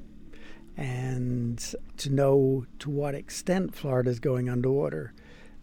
and 0.77 1.75
to 1.99 2.11
know 2.11 2.67
to 2.79 2.91
what 2.91 3.15
extent 3.15 3.75
Florida 3.75 4.11
is 4.11 4.21
going 4.21 4.49
underwater 4.49 5.13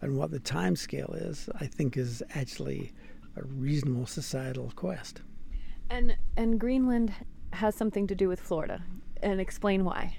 and 0.00 0.16
what 0.16 0.30
the 0.30 0.40
time 0.40 0.76
scale 0.76 1.14
is, 1.14 1.48
I 1.60 1.66
think 1.66 1.96
is 1.96 2.22
actually 2.34 2.92
a 3.36 3.42
reasonable 3.42 4.06
societal 4.06 4.72
quest. 4.76 5.22
And 5.90 6.16
and 6.36 6.58
Greenland 6.58 7.12
has 7.52 7.74
something 7.74 8.06
to 8.06 8.14
do 8.14 8.28
with 8.28 8.40
Florida. 8.40 8.82
And 9.22 9.40
explain 9.40 9.84
why. 9.84 10.18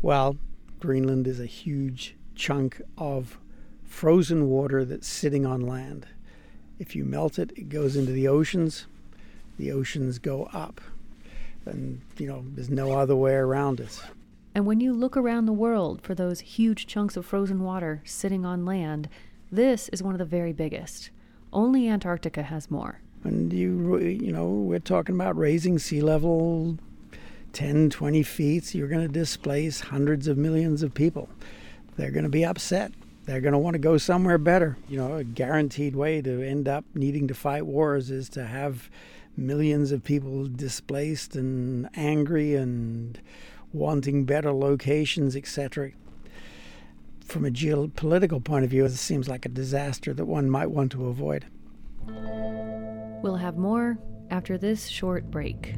Well, 0.00 0.36
Greenland 0.80 1.26
is 1.26 1.38
a 1.38 1.46
huge 1.46 2.16
chunk 2.34 2.80
of 2.96 3.38
frozen 3.84 4.48
water 4.48 4.84
that's 4.84 5.06
sitting 5.06 5.44
on 5.44 5.60
land. 5.60 6.06
If 6.78 6.96
you 6.96 7.04
melt 7.04 7.38
it, 7.38 7.52
it 7.56 7.68
goes 7.68 7.94
into 7.94 8.12
the 8.12 8.26
oceans. 8.26 8.86
The 9.58 9.70
oceans 9.70 10.18
go 10.18 10.44
up. 10.52 10.80
And, 11.66 12.00
you 12.18 12.26
know, 12.26 12.44
there's 12.54 12.70
no 12.70 12.92
other 12.92 13.16
way 13.16 13.34
around 13.34 13.80
it. 13.80 14.00
And 14.54 14.66
when 14.66 14.80
you 14.80 14.92
look 14.92 15.16
around 15.16 15.46
the 15.46 15.52
world 15.52 16.02
for 16.02 16.14
those 16.14 16.40
huge 16.40 16.86
chunks 16.86 17.16
of 17.16 17.24
frozen 17.24 17.62
water 17.62 18.02
sitting 18.04 18.44
on 18.44 18.64
land, 18.64 19.08
this 19.50 19.88
is 19.90 20.02
one 20.02 20.14
of 20.14 20.18
the 20.18 20.24
very 20.24 20.52
biggest. 20.52 21.10
Only 21.52 21.88
Antarctica 21.88 22.42
has 22.42 22.70
more. 22.70 23.00
And 23.24 23.52
you, 23.52 23.98
you 23.98 24.32
know, 24.32 24.48
we're 24.48 24.78
talking 24.78 25.14
about 25.14 25.36
raising 25.36 25.78
sea 25.78 26.00
level 26.00 26.78
10, 27.52 27.90
20 27.90 28.22
feet. 28.22 28.64
So 28.64 28.78
you're 28.78 28.88
going 28.88 29.06
to 29.06 29.12
displace 29.12 29.80
hundreds 29.80 30.26
of 30.28 30.36
millions 30.36 30.82
of 30.82 30.92
people. 30.92 31.28
They're 31.96 32.10
going 32.10 32.24
to 32.24 32.30
be 32.30 32.44
upset. 32.44 32.92
They're 33.24 33.40
going 33.40 33.52
to 33.52 33.58
want 33.58 33.74
to 33.74 33.78
go 33.78 33.98
somewhere 33.98 34.38
better. 34.38 34.76
You 34.88 34.98
know, 34.98 35.16
a 35.16 35.24
guaranteed 35.24 35.94
way 35.94 36.20
to 36.22 36.42
end 36.42 36.66
up 36.66 36.84
needing 36.94 37.28
to 37.28 37.34
fight 37.34 37.64
wars 37.66 38.10
is 38.10 38.28
to 38.30 38.44
have 38.46 38.90
millions 39.36 39.92
of 39.92 40.04
people 40.04 40.46
displaced 40.46 41.36
and 41.36 41.88
angry 41.94 42.54
and 42.54 43.20
wanting 43.72 44.24
better 44.24 44.52
locations, 44.52 45.34
etc. 45.36 45.92
From 47.24 47.44
a 47.44 47.50
geopolitical 47.50 48.42
point 48.42 48.64
of 48.64 48.70
view, 48.70 48.84
it 48.84 48.92
seems 48.92 49.28
like 49.28 49.46
a 49.46 49.48
disaster 49.48 50.12
that 50.12 50.26
one 50.26 50.50
might 50.50 50.70
want 50.70 50.92
to 50.92 51.06
avoid. 51.06 51.46
We'll 53.22 53.36
have 53.36 53.56
more 53.56 53.98
after 54.30 54.58
this 54.58 54.88
short 54.88 55.30
break. 55.30 55.74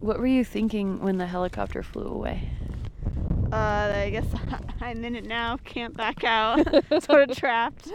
What 0.00 0.18
were 0.18 0.26
you 0.26 0.44
thinking 0.44 1.00
when 1.00 1.16
the 1.16 1.26
helicopter 1.26 1.82
flew 1.82 2.06
away? 2.06 2.50
Uh, 3.52 3.92
I 3.94 4.10
guess 4.10 4.26
I'm 4.80 5.04
in 5.04 5.14
it 5.14 5.24
now. 5.24 5.56
Can't 5.58 5.96
back 5.96 6.24
out. 6.24 6.66
sort 7.04 7.30
of 7.30 7.36
trapped. 7.36 7.88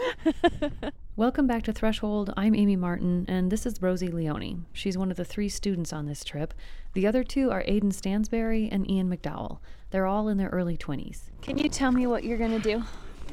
Welcome 1.18 1.46
back 1.46 1.64
to 1.64 1.74
Threshold. 1.74 2.34
I'm 2.38 2.56
Amy 2.56 2.78
Martin, 2.78 3.26
and 3.28 3.52
this 3.52 3.66
is 3.66 3.82
Rosie 3.82 4.08
Leone. 4.08 4.66
She's 4.72 4.98
one 4.98 5.12
of 5.12 5.18
the 5.18 5.26
three 5.26 5.50
students 5.50 5.92
on 5.92 6.06
this 6.06 6.24
trip. 6.24 6.54
The 6.94 7.06
other 7.06 7.26
two 7.26 7.52
are 7.52 7.64
Aidan 7.68 7.92
Stansberry 7.92 8.70
and 8.72 8.90
Ian 8.90 9.10
McDowell. 9.10 9.60
They're 9.90 10.06
all 10.06 10.30
in 10.30 10.38
their 10.38 10.48
early 10.50 10.78
20s. 10.78 11.24
Can 11.42 11.58
you 11.58 11.68
tell 11.68 11.92
me 11.92 12.08
what 12.08 12.24
you're 12.24 12.38
gonna 12.38 12.60
do? 12.60 12.84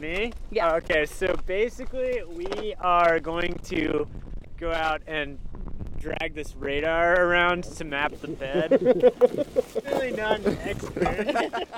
Me? 0.00 0.32
Yeah. 0.50 0.74
Okay, 0.74 1.06
so 1.06 1.36
basically, 1.46 2.22
we 2.28 2.74
are 2.80 3.20
going 3.20 3.54
to 3.64 4.08
go 4.58 4.72
out 4.72 5.02
and 5.06 5.38
drag 5.98 6.34
this 6.34 6.54
radar 6.56 7.20
around 7.20 7.64
to 7.64 7.84
map 7.84 8.12
the 8.20 8.28
bed. 8.28 8.70
really 9.84 10.12
not 10.12 10.40
an 10.40 10.58
expert. 10.58 11.68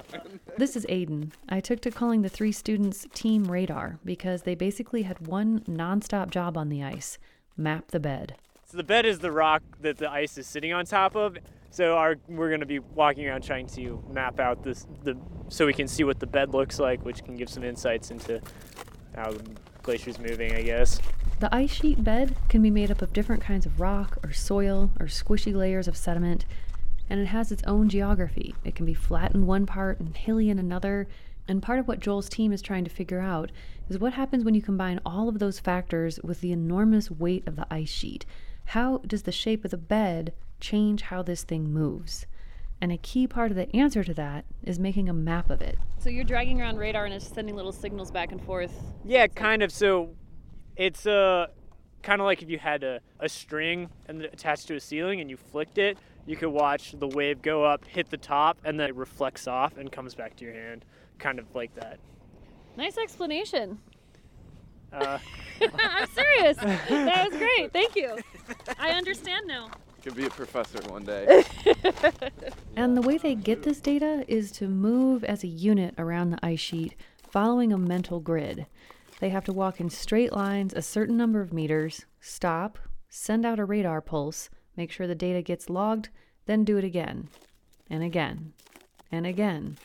This 0.56 0.76
is 0.76 0.86
Aidan. 0.88 1.32
I 1.48 1.60
took 1.60 1.80
to 1.80 1.90
calling 1.90 2.22
the 2.22 2.28
three 2.28 2.52
students 2.52 3.06
Team 3.14 3.44
Radar 3.44 3.98
because 4.04 4.42
they 4.42 4.54
basically 4.54 5.02
had 5.02 5.26
one 5.26 5.60
nonstop 5.60 6.30
job 6.30 6.56
on 6.56 6.68
the 6.68 6.82
ice 6.82 7.18
map 7.56 7.88
the 7.88 8.00
bed. 8.00 8.36
So 8.66 8.76
the 8.76 8.84
bed 8.84 9.06
is 9.06 9.18
the 9.18 9.32
rock 9.32 9.62
that 9.80 9.98
the 9.98 10.10
ice 10.10 10.38
is 10.38 10.46
sitting 10.46 10.72
on 10.72 10.84
top 10.84 11.16
of. 11.16 11.36
So 11.70 11.96
our 11.96 12.16
we're 12.28 12.48
going 12.48 12.60
to 12.60 12.66
be 12.66 12.78
walking 12.78 13.26
around 13.26 13.42
trying 13.42 13.66
to 13.68 14.02
map 14.12 14.40
out 14.40 14.62
this 14.62 14.86
the 15.02 15.16
so 15.48 15.66
we 15.66 15.72
can 15.72 15.88
see 15.88 16.04
what 16.04 16.20
the 16.20 16.26
bed 16.26 16.52
looks 16.52 16.78
like, 16.78 17.04
which 17.04 17.24
can 17.24 17.36
give 17.36 17.48
some 17.48 17.64
insights 17.64 18.10
into 18.10 18.40
how 19.14 19.32
the 19.32 19.42
glacier's 19.82 20.18
moving, 20.18 20.54
I 20.54 20.62
guess. 20.62 21.00
The 21.40 21.54
ice 21.54 21.72
sheet 21.72 22.04
bed 22.04 22.36
can 22.50 22.60
be 22.60 22.70
made 22.70 22.90
up 22.90 23.00
of 23.00 23.14
different 23.14 23.40
kinds 23.40 23.64
of 23.64 23.80
rock 23.80 24.18
or 24.22 24.30
soil 24.30 24.90
or 25.00 25.06
squishy 25.06 25.54
layers 25.54 25.88
of 25.88 25.96
sediment, 25.96 26.44
and 27.08 27.18
it 27.18 27.28
has 27.28 27.50
its 27.50 27.62
own 27.62 27.88
geography. 27.88 28.54
It 28.62 28.74
can 28.74 28.84
be 28.84 28.92
flat 28.92 29.34
in 29.34 29.46
one 29.46 29.64
part 29.64 30.00
and 30.00 30.14
hilly 30.14 30.50
in 30.50 30.58
another. 30.58 31.08
And 31.48 31.62
part 31.62 31.78
of 31.78 31.88
what 31.88 31.98
Joel's 31.98 32.28
team 32.28 32.52
is 32.52 32.60
trying 32.60 32.84
to 32.84 32.90
figure 32.90 33.20
out 33.20 33.52
is 33.88 33.98
what 33.98 34.12
happens 34.12 34.44
when 34.44 34.52
you 34.54 34.60
combine 34.60 35.00
all 35.06 35.30
of 35.30 35.38
those 35.38 35.58
factors 35.58 36.20
with 36.22 36.42
the 36.42 36.52
enormous 36.52 37.10
weight 37.10 37.48
of 37.48 37.56
the 37.56 37.66
ice 37.70 37.88
sheet. 37.88 38.26
How 38.66 38.98
does 38.98 39.22
the 39.22 39.32
shape 39.32 39.64
of 39.64 39.70
the 39.70 39.78
bed 39.78 40.34
change 40.60 41.00
how 41.00 41.22
this 41.22 41.42
thing 41.42 41.72
moves? 41.72 42.26
And 42.82 42.92
a 42.92 42.98
key 42.98 43.26
part 43.26 43.50
of 43.50 43.56
the 43.56 43.74
answer 43.74 44.04
to 44.04 44.12
that 44.12 44.44
is 44.62 44.78
making 44.78 45.08
a 45.08 45.14
map 45.14 45.48
of 45.48 45.62
it. 45.62 45.78
So 46.00 46.10
you're 46.10 46.22
dragging 46.24 46.60
around 46.60 46.76
radar 46.76 47.06
and 47.06 47.14
it's 47.14 47.26
sending 47.26 47.56
little 47.56 47.72
signals 47.72 48.10
back 48.10 48.30
and 48.30 48.42
forth. 48.44 48.74
Yeah, 49.06 49.26
kind 49.26 49.62
of. 49.62 49.72
So 49.72 50.10
it's 50.80 51.06
uh, 51.06 51.46
kind 52.02 52.22
of 52.22 52.24
like 52.24 52.40
if 52.40 52.48
you 52.48 52.58
had 52.58 52.82
a, 52.82 53.00
a 53.20 53.28
string 53.28 53.90
and 54.08 54.22
attached 54.22 54.66
to 54.68 54.76
a 54.76 54.80
ceiling 54.80 55.20
and 55.20 55.28
you 55.28 55.36
flicked 55.36 55.76
it, 55.76 55.98
you 56.26 56.36
could 56.36 56.48
watch 56.48 56.92
the 56.98 57.06
wave 57.06 57.42
go 57.42 57.62
up, 57.64 57.84
hit 57.84 58.08
the 58.08 58.16
top, 58.16 58.56
and 58.64 58.80
then 58.80 58.88
it 58.88 58.94
reflects 58.94 59.46
off 59.46 59.76
and 59.76 59.92
comes 59.92 60.14
back 60.14 60.36
to 60.36 60.44
your 60.46 60.54
hand, 60.54 60.86
kind 61.18 61.38
of 61.38 61.54
like 61.54 61.74
that. 61.74 61.98
Nice 62.78 62.96
explanation. 62.96 63.78
Uh, 64.90 65.18
I'm 65.60 66.08
serious. 66.14 66.56
That 66.56 67.28
was 67.30 67.38
great. 67.38 67.72
Thank 67.74 67.94
you. 67.94 68.16
I 68.78 68.92
understand 68.92 69.46
now. 69.46 69.66
You 69.66 70.02
could 70.02 70.16
be 70.16 70.24
a 70.24 70.30
professor 70.30 70.80
one 70.90 71.04
day. 71.04 71.44
And 72.76 72.96
the 72.96 73.02
way 73.02 73.18
they 73.18 73.34
get 73.34 73.64
this 73.64 73.80
data 73.80 74.24
is 74.26 74.50
to 74.52 74.66
move 74.68 75.22
as 75.24 75.44
a 75.44 75.48
unit 75.48 75.94
around 75.98 76.30
the 76.30 76.38
ice 76.42 76.60
sheet, 76.60 76.94
following 77.30 77.72
a 77.72 77.78
mental 77.78 78.20
grid. 78.20 78.64
They 79.20 79.28
have 79.28 79.44
to 79.44 79.52
walk 79.52 79.80
in 79.80 79.90
straight 79.90 80.32
lines 80.32 80.72
a 80.74 80.82
certain 80.82 81.16
number 81.16 81.40
of 81.40 81.52
meters, 81.52 82.06
stop, 82.20 82.78
send 83.08 83.44
out 83.44 83.58
a 83.58 83.64
radar 83.64 84.00
pulse, 84.00 84.48
make 84.76 84.90
sure 84.90 85.06
the 85.06 85.14
data 85.14 85.42
gets 85.42 85.70
logged, 85.70 86.08
then 86.46 86.64
do 86.64 86.78
it 86.78 86.84
again, 86.84 87.28
and 87.88 88.02
again, 88.02 88.54
and 89.12 89.26
again, 89.26 89.76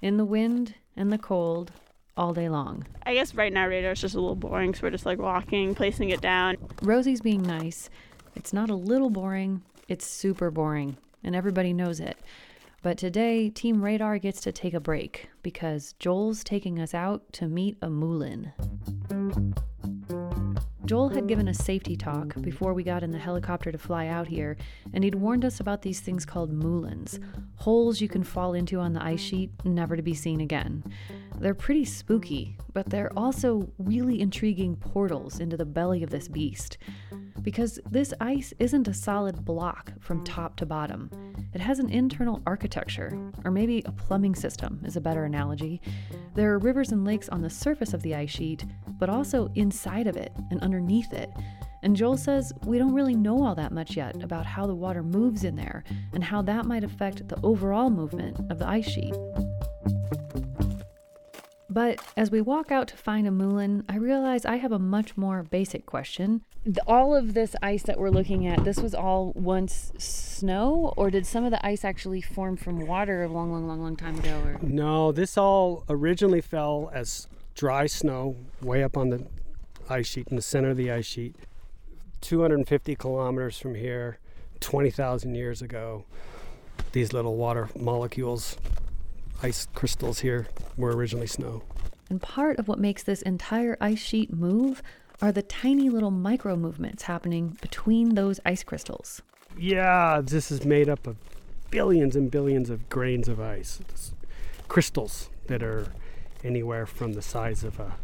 in 0.00 0.16
the 0.16 0.24
wind 0.24 0.74
and 0.96 1.12
the 1.12 1.18
cold, 1.18 1.70
all 2.16 2.32
day 2.32 2.48
long. 2.48 2.84
I 3.04 3.14
guess 3.14 3.34
right 3.34 3.52
now 3.52 3.68
radar 3.68 3.92
is 3.92 4.00
just 4.00 4.16
a 4.16 4.20
little 4.20 4.34
boring, 4.34 4.74
so 4.74 4.80
we're 4.82 4.90
just 4.90 5.06
like 5.06 5.18
walking, 5.18 5.74
placing 5.74 6.10
it 6.10 6.20
down. 6.20 6.56
Rosie's 6.82 7.20
being 7.20 7.42
nice. 7.42 7.88
It's 8.34 8.52
not 8.52 8.70
a 8.70 8.74
little 8.74 9.10
boring, 9.10 9.62
it's 9.86 10.06
super 10.06 10.50
boring, 10.50 10.96
and 11.22 11.36
everybody 11.36 11.72
knows 11.72 12.00
it. 12.00 12.18
But 12.88 12.96
today, 12.96 13.50
Team 13.50 13.84
Radar 13.84 14.16
gets 14.16 14.40
to 14.40 14.50
take 14.50 14.72
a 14.72 14.80
break 14.80 15.28
because 15.42 15.92
Joel's 15.98 16.42
taking 16.42 16.80
us 16.80 16.94
out 16.94 17.22
to 17.34 17.46
meet 17.46 17.76
a 17.82 17.90
moulin. 17.90 18.50
Joel 20.86 21.10
had 21.10 21.26
given 21.26 21.48
a 21.48 21.52
safety 21.52 21.96
talk 21.96 22.40
before 22.40 22.72
we 22.72 22.82
got 22.82 23.02
in 23.02 23.10
the 23.10 23.18
helicopter 23.18 23.70
to 23.70 23.76
fly 23.76 24.06
out 24.06 24.26
here, 24.26 24.56
and 24.94 25.04
he'd 25.04 25.16
warned 25.16 25.44
us 25.44 25.60
about 25.60 25.82
these 25.82 26.00
things 26.00 26.24
called 26.24 26.50
moulins 26.50 27.20
holes 27.58 28.00
you 28.00 28.08
can 28.08 28.22
fall 28.22 28.54
into 28.54 28.78
on 28.78 28.94
the 28.94 29.02
ice 29.02 29.20
sheet, 29.20 29.50
never 29.64 29.96
to 29.96 30.02
be 30.02 30.14
seen 30.14 30.40
again. 30.40 30.82
They're 31.38 31.54
pretty 31.54 31.84
spooky, 31.84 32.56
but 32.72 32.88
they're 32.88 33.12
also 33.18 33.68
really 33.78 34.20
intriguing 34.20 34.76
portals 34.76 35.40
into 35.40 35.56
the 35.56 35.66
belly 35.66 36.02
of 36.02 36.10
this 36.10 36.28
beast. 36.28 36.78
Because 37.42 37.78
this 37.90 38.12
ice 38.20 38.52
isn't 38.58 38.88
a 38.88 38.94
solid 38.94 39.44
block 39.44 39.92
from 40.00 40.24
top 40.24 40.56
to 40.56 40.66
bottom. 40.66 41.10
It 41.54 41.60
has 41.60 41.78
an 41.78 41.90
internal 41.90 42.42
architecture, 42.46 43.18
or 43.44 43.50
maybe 43.50 43.82
a 43.86 43.92
plumbing 43.92 44.34
system 44.34 44.82
is 44.84 44.96
a 44.96 45.00
better 45.00 45.24
analogy. 45.24 45.80
There 46.34 46.52
are 46.52 46.58
rivers 46.58 46.92
and 46.92 47.04
lakes 47.04 47.28
on 47.28 47.42
the 47.42 47.50
surface 47.50 47.94
of 47.94 48.02
the 48.02 48.14
ice 48.14 48.30
sheet, 48.30 48.64
but 48.98 49.08
also 49.08 49.50
inside 49.54 50.06
of 50.06 50.16
it 50.16 50.32
and 50.50 50.60
underneath 50.60 51.12
it. 51.12 51.30
And 51.82 51.96
Joel 51.96 52.16
says 52.16 52.52
we 52.64 52.78
don't 52.78 52.94
really 52.94 53.14
know 53.14 53.42
all 53.42 53.54
that 53.54 53.72
much 53.72 53.96
yet 53.96 54.22
about 54.22 54.46
how 54.46 54.66
the 54.66 54.74
water 54.74 55.02
moves 55.02 55.44
in 55.44 55.54
there 55.54 55.84
and 56.12 56.24
how 56.24 56.42
that 56.42 56.66
might 56.66 56.84
affect 56.84 57.28
the 57.28 57.40
overall 57.42 57.88
movement 57.88 58.38
of 58.50 58.58
the 58.58 58.68
ice 58.68 58.88
sheet. 58.88 59.14
But 61.70 62.00
as 62.16 62.30
we 62.30 62.40
walk 62.40 62.72
out 62.72 62.88
to 62.88 62.96
find 62.96 63.26
a 63.26 63.30
moulin, 63.30 63.84
I 63.88 63.96
realize 63.96 64.46
I 64.46 64.56
have 64.56 64.72
a 64.72 64.78
much 64.78 65.16
more 65.16 65.42
basic 65.42 65.84
question. 65.84 66.42
All 66.86 67.14
of 67.14 67.34
this 67.34 67.54
ice 67.62 67.82
that 67.82 67.98
we're 67.98 68.10
looking 68.10 68.46
at, 68.46 68.64
this 68.64 68.78
was 68.78 68.94
all 68.94 69.32
once 69.34 69.92
snow, 69.98 70.94
or 70.96 71.10
did 71.10 71.26
some 71.26 71.44
of 71.44 71.50
the 71.50 71.64
ice 71.64 71.84
actually 71.84 72.22
form 72.22 72.56
from 72.56 72.86
water 72.86 73.22
a 73.22 73.28
long, 73.28 73.52
long, 73.52 73.66
long, 73.66 73.82
long 73.82 73.96
time 73.96 74.18
ago? 74.18 74.40
Or 74.44 74.58
No, 74.62 75.12
this 75.12 75.36
all 75.36 75.84
originally 75.90 76.40
fell 76.40 76.90
as 76.94 77.28
dry 77.54 77.86
snow 77.86 78.36
way 78.62 78.82
up 78.82 78.96
on 78.96 79.10
the 79.10 79.26
ice 79.90 80.06
sheet 80.06 80.28
in 80.28 80.36
the 80.36 80.42
center 80.42 80.70
of 80.70 80.76
the 80.76 80.90
ice 80.90 81.06
sheet. 81.06 81.36
250 82.22 82.96
kilometers 82.96 83.58
from 83.58 83.74
here, 83.74 84.18
20,000 84.60 85.34
years 85.34 85.62
ago, 85.62 86.04
these 86.92 87.12
little 87.12 87.36
water 87.36 87.68
molecules, 87.78 88.56
ice 89.42 89.68
crystals 89.74 90.20
here, 90.20 90.48
were 90.76 90.94
originally 90.94 91.26
snow. 91.26 91.62
And 92.10 92.20
part 92.20 92.58
of 92.58 92.68
what 92.68 92.78
makes 92.78 93.02
this 93.02 93.22
entire 93.22 93.76
ice 93.80 93.98
sheet 93.98 94.32
move 94.32 94.82
are 95.20 95.32
the 95.32 95.42
tiny 95.42 95.90
little 95.90 96.10
micro 96.10 96.56
movements 96.56 97.04
happening 97.04 97.58
between 97.60 98.14
those 98.14 98.40
ice 98.46 98.62
crystals. 98.62 99.22
Yeah, 99.56 100.20
this 100.22 100.50
is 100.50 100.64
made 100.64 100.88
up 100.88 101.06
of 101.06 101.16
billions 101.70 102.16
and 102.16 102.30
billions 102.30 102.70
of 102.70 102.88
grains 102.88 103.28
of 103.28 103.40
ice, 103.40 103.80
It's 103.88 104.12
crystals 104.68 105.30
that 105.46 105.62
are 105.62 105.88
anywhere 106.44 106.86
from 106.86 107.14
the 107.14 107.22
size 107.22 107.64
of 107.64 107.80
a, 107.80 107.94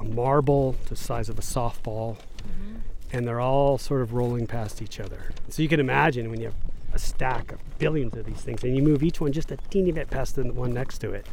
a 0.00 0.04
marble 0.04 0.74
to 0.84 0.90
the 0.90 0.96
size 0.96 1.28
of 1.28 1.38
a 1.38 1.42
softball, 1.42 2.16
mm-hmm. 2.16 2.76
and 3.12 3.26
they're 3.26 3.40
all 3.40 3.78
sort 3.78 4.02
of 4.02 4.12
rolling 4.12 4.46
past 4.46 4.80
each 4.80 5.00
other. 5.00 5.32
So 5.48 5.62
you 5.62 5.68
can 5.68 5.80
imagine 5.80 6.30
when 6.30 6.40
you 6.40 6.46
have 6.46 6.54
a 6.94 6.98
stack 6.98 7.52
of 7.52 7.58
billions 7.78 8.16
of 8.16 8.24
these 8.24 8.40
things 8.40 8.62
and 8.62 8.76
you 8.76 8.82
move 8.82 9.02
each 9.02 9.20
one 9.20 9.32
just 9.32 9.50
a 9.50 9.56
teeny 9.56 9.92
bit 9.92 10.08
past 10.08 10.36
the 10.36 10.44
one 10.44 10.72
next 10.72 10.98
to 10.98 11.10
it, 11.10 11.26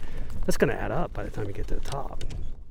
that's 0.46 0.58
going 0.58 0.74
to 0.76 0.82
add 0.82 0.92
up 0.92 1.14
by 1.14 1.24
the 1.24 1.30
time 1.30 1.46
you 1.46 1.54
get 1.54 1.68
to 1.68 1.76
the 1.76 1.82
top. 1.82 2.24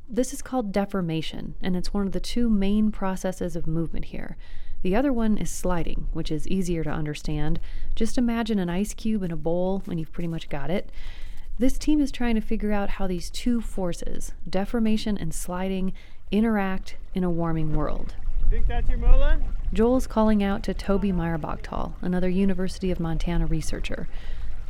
This 0.09 0.33
is 0.33 0.43
called 0.43 0.73
deformation, 0.73 1.55
and 1.63 1.77
it's 1.77 1.95
one 1.95 2.05
of 2.05 2.13
the 2.13 2.19
two 2.19 2.51
main 2.51 2.91
processes 2.91 3.55
of 3.55 3.69
movement 3.69 4.07
here. 4.07 4.37
The 4.83 4.97
other 4.97 5.13
one 5.13 5.39
is 5.39 5.51
sliding, 5.51 6.09
which 6.13 6.33
is 6.33 6.49
easier 6.49 6.83
to 6.83 6.91
understand. 6.91 7.61
Just 7.95 8.19
imagine 8.19 8.59
an 8.59 8.69
ice 8.69 8.93
cube 8.93 9.23
in 9.23 9.31
a 9.31 9.37
bowl, 9.37 9.85
and 9.87 10.01
you've 10.01 10.13
pretty 10.13 10.27
much 10.27 10.49
got 10.49 10.69
it. 10.69 10.91
This 11.61 11.79
team 11.79 12.01
is 12.01 12.11
trying 12.11 12.35
to 12.35 12.41
figure 12.41 12.73
out 12.73 12.91
how 12.91 13.07
these 13.07 13.31
two 13.31 13.61
forces, 13.61 14.33
deformation 14.49 15.17
and 15.17 15.33
sliding, 15.33 15.93
interact 16.33 16.97
in 17.15 17.23
a 17.23 17.31
warming 17.31 17.75
world. 17.77 18.17
Think 18.51 18.67
that's 18.67 18.89
your 18.89 18.99
moulin? 18.99 19.45
Joel's 19.73 20.09
calling 20.09 20.43
out 20.43 20.65
to 20.65 20.75
Toby 20.75 21.13
Meierbachtol, 21.13 21.93
another 22.03 22.29
University 22.29 22.91
of 22.91 22.99
Montana 22.99 23.47
researcher. 23.47 24.09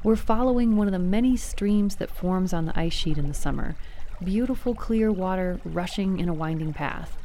We're 0.05 0.17
following 0.17 0.77
one 0.77 0.87
of 0.87 0.93
the 0.93 0.99
many 0.99 1.37
streams 1.37 1.97
that 1.97 2.11
forms 2.11 2.53
on 2.53 2.67
the 2.67 2.79
ice 2.79 2.93
sheet 2.93 3.17
in 3.17 3.27
the 3.29 3.35
summer. 3.35 3.77
Beautiful, 4.23 4.75
clear 4.75 5.11
water 5.11 5.61
rushing 5.65 6.21
in 6.21 6.29
a 6.29 6.35
winding 6.35 6.75
path. 6.75 7.17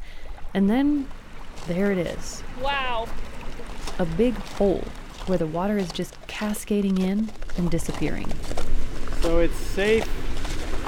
And 0.53 0.69
then 0.69 1.07
there 1.67 1.91
it 1.91 1.97
is 1.97 2.41
Wow. 2.61 3.07
a 3.99 4.05
big 4.05 4.35
hole 4.35 4.85
where 5.25 5.37
the 5.37 5.47
water 5.47 5.77
is 5.77 5.91
just 5.91 6.15
cascading 6.27 6.97
in 6.99 7.31
and 7.57 7.69
disappearing. 7.69 8.31
So 9.19 9.39
it's 9.39 9.55
safe 9.55 10.07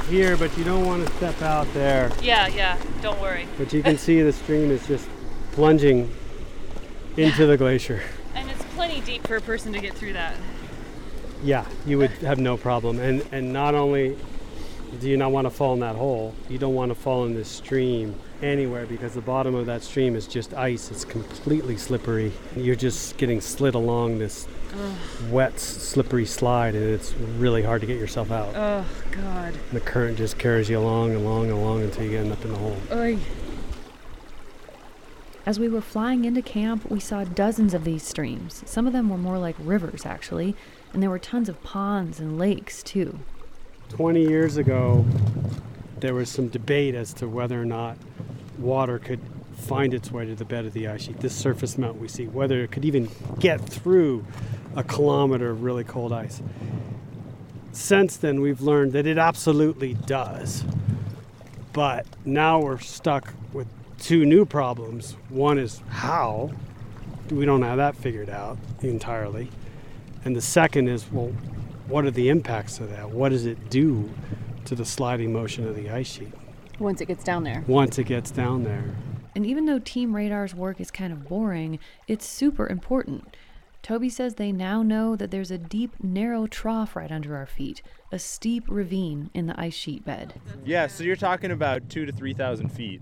here, 0.10 0.38
but 0.38 0.58
you 0.58 0.64
don't 0.64 0.86
want 0.86 1.06
to 1.06 1.14
step 1.18 1.42
out 1.42 1.68
there. 1.74 2.10
Yeah, 2.22 2.48
yeah. 2.48 2.78
Don't 3.02 3.20
worry. 3.20 3.48
But 3.58 3.74
you 3.74 3.84
can 3.84 3.98
see 3.98 4.22
the 4.22 4.32
stream 4.32 4.72
is 4.72 4.86
just 4.88 5.08
plunging 5.58 6.08
into 7.18 7.48
the 7.48 7.58
glacier. 7.58 8.00
And 8.36 8.48
it's 8.48 8.64
plenty 8.76 9.02
deep 9.02 9.26
for 9.26 9.38
a 9.38 9.42
person 9.42 9.74
to 9.74 9.80
get 9.80 9.96
through 9.96 10.14
that. 10.14 10.36
Yeah, 11.44 11.66
you 11.84 11.98
would 11.98 12.12
have 12.12 12.38
no 12.38 12.58
problem. 12.58 13.00
And 13.00 13.26
and 13.32 13.52
not 13.54 13.74
only 13.74 14.16
do 15.00 15.10
you 15.10 15.18
not 15.18 15.32
want 15.32 15.46
to 15.46 15.50
fall 15.50 15.74
in 15.74 15.80
that 15.80 15.96
hole, 15.96 16.36
you 16.48 16.60
don't 16.60 16.76
want 16.76 16.92
to 16.92 16.96
fall 16.96 17.26
in 17.26 17.34
this 17.34 17.50
stream 17.50 18.14
anywhere 18.44 18.86
because 18.86 19.16
the 19.16 19.22
bottom 19.22 19.56
of 19.56 19.66
that 19.66 19.82
stream 19.82 20.16
is 20.16 20.28
just 20.28 20.54
ice. 20.54 20.92
It's 20.92 21.04
completely 21.04 21.76
slippery. 21.76 22.34
You're 22.56 22.76
just 22.76 23.18
getting 23.18 23.42
slid 23.42 23.74
along 23.74 24.20
this 24.20 24.48
wet, 25.32 25.60
slippery 25.60 26.28
slide, 26.28 26.76
and 26.76 26.84
it's 26.84 27.16
really 27.40 27.64
hard 27.64 27.82
to 27.82 27.88
get 27.88 27.98
yourself 27.98 28.30
out. 28.30 28.54
Oh, 28.56 28.86
God. 29.10 29.56
the 29.74 29.80
current 29.80 30.20
just 30.20 30.38
carries 30.38 30.70
you 30.70 30.78
along, 30.78 31.16
and 31.16 31.26
along, 31.26 31.46
and 31.46 31.54
along 31.54 31.82
until 31.82 32.06
you 32.06 32.20
end 32.20 32.32
up 32.32 32.46
in 32.46 32.52
the 32.52 32.60
hole. 32.60 32.78
Oy. 32.92 33.18
As 35.48 35.62
we 35.62 35.70
were 35.70 35.80
flying 35.80 36.26
into 36.26 36.42
camp, 36.42 36.92
we 36.92 37.00
saw 37.00 37.24
dozens 37.24 37.74
of 37.74 37.86
these 37.86 38.04
streams. 38.04 38.64
Some 38.66 38.86
of 38.86 38.92
them 38.92 39.08
were 39.08 39.18
more 39.18 39.38
like 39.38 39.56
rivers, 39.58 40.06
actually, 40.06 40.58
and 40.92 41.02
there 41.02 41.10
were 41.10 41.18
tons 41.18 41.48
of 41.48 41.64
ponds 41.64 42.20
and 42.20 42.38
lakes, 42.38 42.84
too. 42.84 43.20
20 43.88 44.28
years 44.28 44.58
ago, 44.58 45.06
there 46.02 46.14
was 46.14 46.28
some 46.28 46.50
debate 46.50 46.96
as 46.96 47.14
to 47.14 47.30
whether 47.30 47.62
or 47.62 47.64
not 47.64 47.98
water 48.58 49.00
could 49.00 49.22
find 49.56 49.94
its 49.94 50.12
way 50.12 50.26
to 50.26 50.36
the 50.36 50.44
bed 50.44 50.66
of 50.66 50.74
the 50.74 50.86
ice 50.86 51.04
sheet, 51.04 51.22
this 51.22 51.34
surface 51.34 51.78
melt 51.78 51.96
we 51.96 52.10
see, 52.10 52.28
whether 52.28 52.62
it 52.62 52.72
could 52.72 52.84
even 52.84 53.10
get 53.40 53.62
through 53.62 54.26
a 54.76 54.84
kilometer 54.84 55.52
of 55.52 55.64
really 55.64 55.86
cold 55.86 56.12
ice. 56.12 56.42
Since 57.72 58.18
then, 58.18 58.42
we've 58.42 58.60
learned 58.60 58.92
that 58.92 59.08
it 59.08 59.18
absolutely 59.18 59.94
does. 59.94 60.66
But 61.72 62.06
now 62.26 62.60
we're 62.60 62.80
stuck 62.80 63.34
two 64.00 64.26
new 64.26 64.46
problems. 64.46 65.16
One 65.30 65.58
is 65.58 65.82
how, 65.90 66.52
we 67.30 67.46
don't 67.46 67.62
have 67.62 67.78
that 67.78 67.96
figured 67.96 68.30
out 68.30 68.58
entirely. 68.82 69.50
And 70.26 70.36
the 70.36 70.42
second 70.42 70.88
is, 70.88 71.12
well, 71.12 71.32
what 71.88 72.06
are 72.06 72.12
the 72.12 72.30
impacts 72.30 72.80
of 72.80 72.90
that? 72.90 73.10
What 73.12 73.30
does 73.30 73.46
it 73.46 73.70
do 73.70 74.10
to 74.66 74.76
the 74.76 74.86
sliding 74.86 75.32
motion 75.32 75.68
of 75.68 75.76
the 75.76 75.90
ice 75.90 76.08
sheet 76.08 76.34
Once 76.80 77.00
it 77.02 77.06
gets 77.06 77.24
down 77.24 77.44
there. 77.44 77.64
once 77.68 77.98
it 77.98 78.04
gets 78.06 78.32
down 78.32 78.64
there? 78.64 78.96
And 79.36 79.46
even 79.46 79.66
though 79.66 79.80
Team 79.80 80.16
Radar's 80.16 80.56
work 80.56 80.82
is 80.82 80.92
kind 80.92 81.14
of 81.14 81.28
boring, 81.30 81.80
it's 82.08 82.26
super 82.26 82.68
important. 82.68 83.36
Toby 83.84 84.10
says 84.10 84.36
they 84.36 84.52
now 84.52 84.82
know 84.84 85.16
that 85.16 85.32
there's 85.32 85.52
a 85.52 85.58
deep, 85.58 85.94
narrow 86.04 86.48
trough 86.48 86.96
right 86.96 87.12
under 87.12 87.38
our 87.38 87.46
feet, 87.46 87.82
a 88.12 88.20
steep 88.20 88.66
ravine 88.68 89.30
in 89.34 89.46
the 89.46 89.58
ice 89.58 89.76
sheet 89.76 90.04
bed. 90.04 90.34
Yeah, 90.66 90.88
so 90.88 91.04
you're 91.04 91.16
talking 91.16 91.52
about 91.52 91.88
two 91.88 92.06
to 92.06 92.12
three 92.12 92.34
thousand 92.34 92.70
feet. 92.70 93.02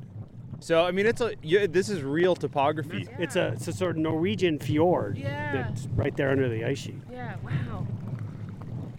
So 0.60 0.84
I 0.86 0.92
mean, 0.92 1.06
it's 1.06 1.22
a 1.22 1.34
yeah, 1.42 1.68
this 1.68 1.90
is 1.90 2.02
real 2.02 2.36
topography. 2.36 3.08
It's 3.20 3.36
a 3.36 3.48
it's 3.50 3.68
a 3.68 3.74
sort 3.74 3.92
of 3.92 3.98
Norwegian 3.98 4.60
fjord 4.60 5.18
Yeah. 5.18 5.52
that's 5.52 5.88
right 5.96 6.16
there 6.16 6.30
under 6.32 6.50
the 6.50 6.64
ice 6.66 6.80
sheet. 6.80 7.02
Yeah, 7.12 7.36
wow. 7.44 7.86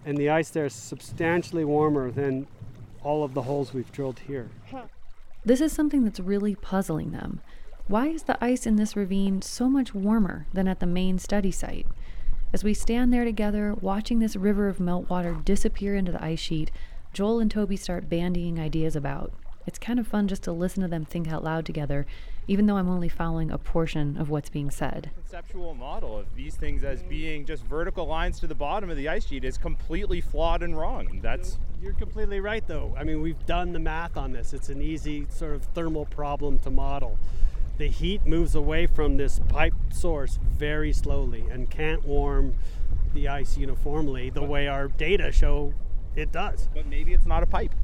And 0.05 0.17
the 0.17 0.31
ice 0.31 0.51
there 0.51 0.67
is 0.67 0.75
substantially 0.75 1.65
warmer 1.65 2.11
than 2.11 2.47
all 3.03 3.25
of 3.25 3.35
the 3.35 3.43
holes 3.43 3.73
we've 3.75 3.91
drilled 3.93 4.21
here. 4.21 4.49
This 5.45 5.61
is 5.61 5.73
something 5.73 6.05
that's 6.05 6.21
really 6.21 6.55
puzzling 6.57 7.13
them. 7.13 7.41
Why 7.89 8.09
is 8.09 8.25
the 8.25 8.37
ice 8.45 8.67
in 8.67 8.77
this 8.77 8.97
ravine 8.97 9.43
so 9.43 9.69
much 9.69 9.95
warmer 9.95 10.47
than 10.53 10.67
at 10.67 10.81
the 10.81 10.87
main 10.87 11.19
study 11.19 11.53
site? 11.53 11.87
As 12.53 12.65
we 12.65 12.75
stand 12.75 13.13
there 13.13 13.25
together, 13.25 13.75
watching 13.81 14.19
this 14.19 14.35
river 14.35 14.69
of 14.69 14.79
meltwater 14.79 15.45
disappear 15.45 15.95
into 15.95 16.11
the 16.11 16.23
ice 16.23 16.41
sheet, 16.41 16.71
Joel 17.13 17.39
and 17.41 17.51
Toby 17.51 17.77
start 17.77 18.09
bandying 18.09 18.59
ideas 18.59 18.97
about. 18.97 19.33
It's 19.67 19.81
kind 19.81 19.99
of 19.99 20.07
fun 20.07 20.29
just 20.29 20.45
to 20.45 20.53
listen 20.53 20.83
to 20.83 20.89
them 20.89 21.05
think 21.05 21.27
out 21.27 21.43
loud 21.43 21.67
together, 21.67 22.07
even 22.47 22.67
though 22.67 22.77
I'm 22.77 22.89
only 22.89 23.09
following 23.09 23.51
a 23.51 23.59
portion 23.59 24.17
of 24.17 24.31
what's 24.31 24.49
being 24.49 24.71
said. 24.71 25.11
Conceptual 25.15 25.75
model 25.75 26.17
of 26.17 26.33
these 26.37 26.55
things 26.55 26.85
as 26.85 27.03
being 27.03 27.45
just 27.45 27.65
vertical 27.65 28.07
lines 28.07 28.39
to 28.41 28.47
the 28.47 28.55
bottom 28.55 28.91
of 28.91 28.97
the 28.97 29.09
ice 29.09 29.27
sheet 29.27 29.45
is 29.45 29.59
completely 29.59 30.21
flawed 30.21 30.63
and 30.63 30.79
wrong. 30.79 31.19
That's 31.21 31.59
You're 31.83 31.95
completely 31.95 32.39
right, 32.39 32.65
though. 32.67 32.95
I 32.97 33.03
mean, 33.03 33.21
we've 33.21 33.45
done 33.45 33.73
the 33.73 33.81
math 33.81 34.17
on 34.17 34.33
this. 34.33 34.53
It's 34.55 34.69
an 34.69 34.81
easy 34.81 35.27
sort 35.31 35.55
of 35.55 35.65
thermal 35.75 36.07
problem 36.07 36.61
to 36.61 36.71
model. 36.71 37.19
The 37.79 37.89
heat 37.89 38.25
moves 38.25 38.55
away 38.55 38.87
from 38.87 39.17
this 39.17 39.41
pipe 39.49 39.75
source 39.91 40.39
very 40.43 40.93
slowly 40.93 41.45
and 41.51 41.69
can't 41.69 42.05
warm 42.05 42.55
the 43.13 43.29
ice 43.29 43.59
uniformly 43.59 44.31
the 44.31 44.45
way 44.45 44.69
our 44.69 44.87
data 44.89 45.33
show 45.33 45.75
it 46.15 46.31
does. 46.31 46.69
But 46.73 46.87
maybe 46.87 47.13
it's 47.13 47.27
not 47.27 47.43
a 47.43 47.47
pipe. 47.47 47.75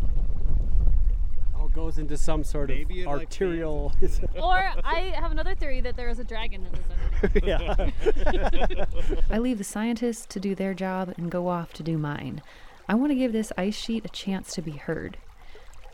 It 1.72 1.76
goes 1.76 1.96
into 1.96 2.18
some 2.18 2.44
sort 2.44 2.68
Maybe 2.68 3.00
of 3.00 3.06
it, 3.06 3.10
like, 3.10 3.20
arterial. 3.20 3.94
Or 4.42 4.62
I 4.84 5.14
have 5.16 5.30
another 5.30 5.54
theory 5.54 5.80
that 5.80 5.96
there 5.96 6.10
is 6.10 6.18
a 6.18 6.24
dragon 6.24 6.64
that 6.64 6.72
lives 6.74 6.90
under 7.22 8.48
there. 8.48 8.86
yeah. 9.08 9.14
I 9.30 9.38
leave 9.38 9.56
the 9.56 9.64
scientists 9.64 10.26
to 10.26 10.40
do 10.40 10.54
their 10.54 10.74
job 10.74 11.14
and 11.16 11.30
go 11.30 11.48
off 11.48 11.72
to 11.74 11.82
do 11.82 11.96
mine. 11.96 12.42
I 12.90 12.94
want 12.94 13.10
to 13.12 13.14
give 13.14 13.32
this 13.32 13.52
ice 13.56 13.74
sheet 13.74 14.04
a 14.04 14.10
chance 14.10 14.54
to 14.54 14.60
be 14.60 14.72
heard. 14.72 15.16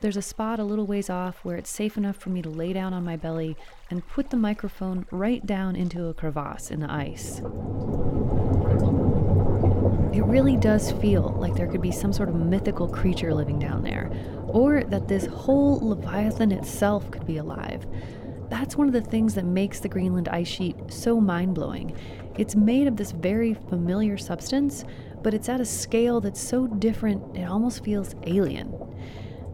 There's 0.01 0.17
a 0.17 0.23
spot 0.23 0.59
a 0.59 0.65
little 0.65 0.87
ways 0.87 1.09
off 1.09 1.45
where 1.45 1.57
it's 1.57 1.71
safe 1.71 1.97
enough 1.97 2.17
for 2.17 2.31
me 2.31 2.43
to 2.43 2.51
lay 2.51 2.73
down 2.73 2.93
on 2.93 3.05
my 3.05 3.15
belly 3.15 3.57
and 3.89 4.07
put 4.09 4.31
the 4.31 4.37
microphone 4.37 5.07
right 5.13 5.47
down 5.47 5.77
into 5.77 6.07
a 6.07 6.15
crevasse 6.15 6.73
in 6.73 6.81
the 6.81 6.91
ice. 6.91 7.41
It 10.13 10.25
really 10.25 10.57
does 10.57 10.93
feel 10.93 11.35
like 11.39 11.55
there 11.55 11.67
could 11.67 11.83
be 11.83 11.93
some 11.93 12.13
sort 12.13 12.29
of 12.29 12.35
mythical 12.35 12.89
creature 12.89 13.35
living 13.35 13.59
down 13.59 13.83
there, 13.83 14.11
or 14.47 14.83
that 14.85 15.07
this 15.07 15.27
whole 15.27 15.79
Leviathan 15.81 16.51
itself 16.53 17.11
could 17.11 17.27
be 17.27 17.37
alive. 17.37 17.87
That's 18.49 18.77
one 18.77 18.87
of 18.87 18.95
the 18.95 19.03
things 19.03 19.35
that 19.35 19.45
makes 19.45 19.81
the 19.81 19.89
Greenland 19.89 20.29
ice 20.29 20.49
sheet 20.49 20.77
so 20.89 21.21
mind 21.21 21.55
blowing. 21.55 21.95
It's 22.39 22.57
made 22.57 22.87
of 22.87 22.97
this 22.97 23.13
very 23.13 23.53
familiar 23.53 24.17
substance, 24.17 24.85
but 25.23 25.35
it's 25.35 25.49
at 25.49 25.61
a 25.61 25.67
scale 25.67 26.21
that's 26.21 26.41
so 26.41 26.67
different 26.67 27.37
it 27.37 27.45
almost 27.45 27.85
feels 27.85 28.15
alien. 28.27 28.73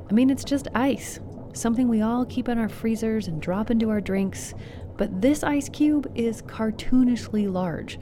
I 0.08 0.12
mean, 0.12 0.30
it's 0.30 0.44
just 0.44 0.68
ice, 0.74 1.18
something 1.54 1.88
we 1.88 2.02
all 2.02 2.24
keep 2.24 2.48
in 2.48 2.58
our 2.58 2.68
freezers 2.68 3.26
and 3.26 3.42
drop 3.42 3.70
into 3.70 3.90
our 3.90 4.00
drinks, 4.00 4.54
but 4.96 5.20
this 5.20 5.42
ice 5.42 5.68
cube 5.68 6.10
is 6.14 6.42
cartoonishly 6.42 7.52
large. 7.52 7.98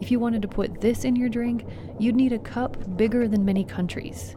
If 0.00 0.10
you 0.10 0.18
wanted 0.18 0.42
to 0.42 0.48
put 0.48 0.80
this 0.80 1.04
in 1.04 1.16
your 1.16 1.28
drink, 1.28 1.66
you'd 1.98 2.16
need 2.16 2.32
a 2.32 2.38
cup 2.38 2.96
bigger 2.96 3.26
than 3.28 3.44
many 3.44 3.64
countries. 3.64 4.36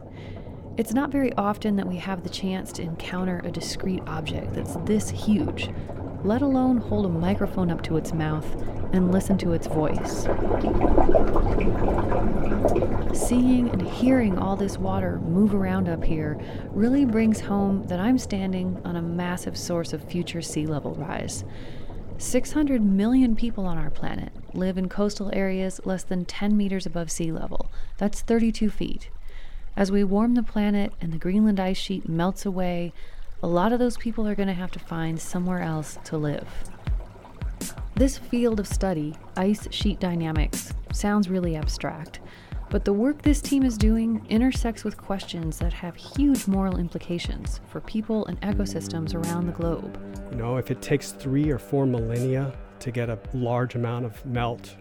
It's 0.76 0.94
not 0.94 1.10
very 1.10 1.32
often 1.34 1.76
that 1.76 1.86
we 1.86 1.96
have 1.96 2.22
the 2.22 2.30
chance 2.30 2.72
to 2.72 2.82
encounter 2.82 3.42
a 3.44 3.50
discrete 3.50 4.02
object 4.06 4.54
that's 4.54 4.76
this 4.86 5.10
huge, 5.10 5.70
let 6.24 6.40
alone 6.40 6.78
hold 6.78 7.04
a 7.04 7.10
microphone 7.10 7.70
up 7.70 7.82
to 7.82 7.98
its 7.98 8.14
mouth 8.14 8.46
and 8.92 9.12
listen 9.12 9.36
to 9.38 9.52
its 9.52 9.66
voice. 9.66 10.22
Seeing 13.12 13.68
and 13.70 13.82
hearing 13.82 14.38
all 14.38 14.56
this 14.56 14.78
water 14.78 15.18
move 15.20 15.54
around 15.54 15.88
up 15.88 16.02
here 16.02 16.40
really 16.70 17.04
brings 17.04 17.40
home 17.40 17.86
that 17.88 18.00
I'm 18.00 18.18
standing 18.18 18.80
on 18.84 18.96
a 18.96 19.02
massive 19.02 19.56
source 19.56 19.92
of 19.92 20.02
future 20.04 20.42
sea 20.42 20.66
level 20.66 20.94
rise. 20.94 21.44
600 22.20 22.82
million 22.82 23.34
people 23.34 23.64
on 23.64 23.78
our 23.78 23.88
planet 23.88 24.30
live 24.52 24.76
in 24.76 24.90
coastal 24.90 25.30
areas 25.32 25.80
less 25.84 26.04
than 26.04 26.26
10 26.26 26.54
meters 26.54 26.84
above 26.84 27.10
sea 27.10 27.32
level. 27.32 27.70
That's 27.96 28.20
32 28.20 28.68
feet. 28.68 29.08
As 29.74 29.90
we 29.90 30.04
warm 30.04 30.34
the 30.34 30.42
planet 30.42 30.92
and 31.00 31.14
the 31.14 31.18
Greenland 31.18 31.58
ice 31.58 31.78
sheet 31.78 32.10
melts 32.10 32.44
away, 32.44 32.92
a 33.42 33.46
lot 33.46 33.72
of 33.72 33.78
those 33.78 33.96
people 33.96 34.28
are 34.28 34.34
going 34.34 34.48
to 34.48 34.54
have 34.54 34.70
to 34.72 34.78
find 34.78 35.18
somewhere 35.18 35.62
else 35.62 35.98
to 36.04 36.18
live. 36.18 36.46
This 37.94 38.18
field 38.18 38.60
of 38.60 38.68
study, 38.68 39.14
ice 39.34 39.66
sheet 39.70 39.98
dynamics, 39.98 40.74
sounds 40.92 41.30
really 41.30 41.56
abstract, 41.56 42.20
but 42.70 42.84
the 42.84 42.92
work 42.92 43.20
this 43.22 43.40
team 43.40 43.64
is 43.64 43.76
doing 43.76 44.24
intersects 44.28 44.84
with 44.84 44.96
questions 44.96 45.58
that 45.58 45.72
have 45.72 45.96
huge 45.96 46.46
moral 46.46 46.78
implications 46.78 47.60
for 47.66 47.80
people 47.80 48.24
and 48.26 48.40
ecosystems 48.42 49.12
around 49.12 49.46
the 49.46 49.52
globe. 49.52 49.98
You 50.30 50.36
know, 50.36 50.56
if 50.56 50.70
it 50.70 50.80
takes 50.80 51.10
three 51.10 51.50
or 51.50 51.58
four 51.58 51.84
millennia 51.84 52.52
to 52.78 52.92
get 52.92 53.10
a 53.10 53.18
large 53.34 53.74
amount 53.74 54.06
of 54.06 54.24
melt 54.24 54.76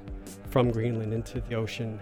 from 0.51 0.69
Greenland 0.69 1.13
into 1.13 1.41
the 1.41 1.55
ocean, 1.55 1.99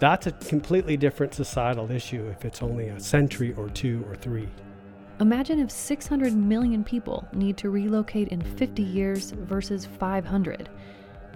that's 0.00 0.26
a 0.26 0.32
completely 0.32 0.96
different 0.96 1.32
societal 1.32 1.90
issue 1.92 2.26
if 2.28 2.44
it's 2.44 2.60
only 2.60 2.88
a 2.88 2.98
century 2.98 3.54
or 3.56 3.68
two 3.68 4.04
or 4.08 4.16
three. 4.16 4.48
Imagine 5.20 5.60
if 5.60 5.70
600 5.70 6.32
million 6.32 6.82
people 6.82 7.28
need 7.32 7.56
to 7.58 7.70
relocate 7.70 8.28
in 8.28 8.40
50 8.40 8.82
years 8.82 9.30
versus 9.30 9.86
500. 9.86 10.68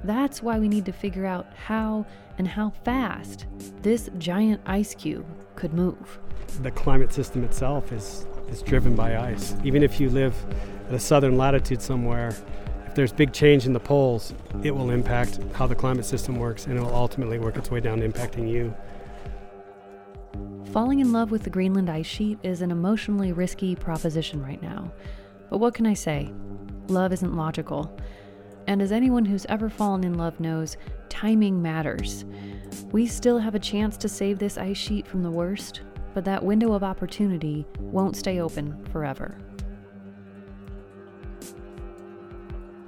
That's 0.03 0.43
why 0.43 0.59
we 0.59 0.69
need 0.69 0.85
to 0.87 0.93
figure 0.93 1.27
out 1.27 1.47
how 1.55 2.05
and 2.39 2.49
how 2.49 2.71
fast 2.85 3.47
this 3.83 4.09
giant 4.19 4.61
ice 4.65 4.95
cube 4.95 5.27
could 5.57 5.75
move. 5.75 6.19
The 6.63 6.71
climate 6.71 7.13
system 7.13 7.45
itself 7.45 7.93
is, 7.93 8.27
is 8.49 8.63
driven 8.63 8.95
by 8.95 9.19
ice. 9.19 9.55
Even 9.65 9.83
if 9.83 10.01
you 10.01 10.09
live 10.09 10.35
at 10.89 10.95
a 10.95 10.99
southern 10.99 11.37
latitude 11.37 11.83
somewhere, 11.83 12.29
if 12.87 12.95
there's 12.95 13.13
big 13.13 13.33
change 13.33 13.67
in 13.67 13.73
the 13.73 13.81
poles, 13.81 14.33
it 14.63 14.71
will 14.71 14.91
impact 14.91 15.41
how 15.53 15.67
the 15.67 15.75
climate 15.75 16.05
system 16.05 16.37
works 16.37 16.67
and 16.67 16.79
it 16.79 16.81
will 16.81 16.95
ultimately 16.95 17.39
work 17.39 17.57
its 17.57 17.71
way 17.71 17.81
down 17.81 18.01
to 18.01 18.09
impacting 18.09 18.49
you. 18.49 18.75
Falling 20.73 21.01
in 21.01 21.13
love 21.13 21.31
with 21.31 21.45
the 21.45 21.51
Greenland 21.51 21.91
ice 21.91 22.07
sheet 22.07 22.39
is 22.43 22.63
an 22.63 22.71
emotionally 22.71 23.33
risky 23.33 23.75
proposition 23.75 24.43
right 24.43 24.63
now. 24.63 24.93
But 25.51 25.59
what 25.59 25.75
can 25.75 25.87
I 25.87 25.95
say? 25.95 26.31
Love 26.89 27.13
isn't 27.13 27.35
logical. 27.35 27.99
And 28.69 28.83
as 28.83 28.93
anyone 28.93 29.25
who's 29.25 29.47
ever 29.47 29.71
fallen 29.71 30.05
in 30.05 30.19
love 30.19 30.39
knows, 30.41 30.77
timing 31.09 31.63
matters. 31.63 32.27
We 32.93 33.07
still 33.07 33.39
have 33.39 33.55
a 33.55 33.59
chance 33.59 33.97
to 33.97 34.11
save 34.11 34.39
this 34.39 34.59
ice 34.59 34.77
sheet 34.77 35.09
from 35.09 35.23
the 35.23 35.31
worst, 35.31 35.81
but 36.13 36.23
that 36.27 36.45
window 36.45 36.75
of 36.75 36.85
opportunity 36.85 37.67
won't 37.81 38.15
stay 38.15 38.41
open 38.41 38.85
forever. 38.93 39.39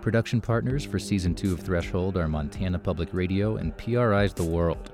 Production 0.02 0.42
partners 0.42 0.84
for 0.84 0.98
season 0.98 1.34
two 1.34 1.54
of 1.54 1.60
Threshold 1.60 2.18
are 2.18 2.28
Montana 2.28 2.78
Public 2.78 3.08
Radio 3.14 3.56
and 3.56 3.74
PRI's 3.78 4.34
The 4.34 4.44
World. 4.44 4.92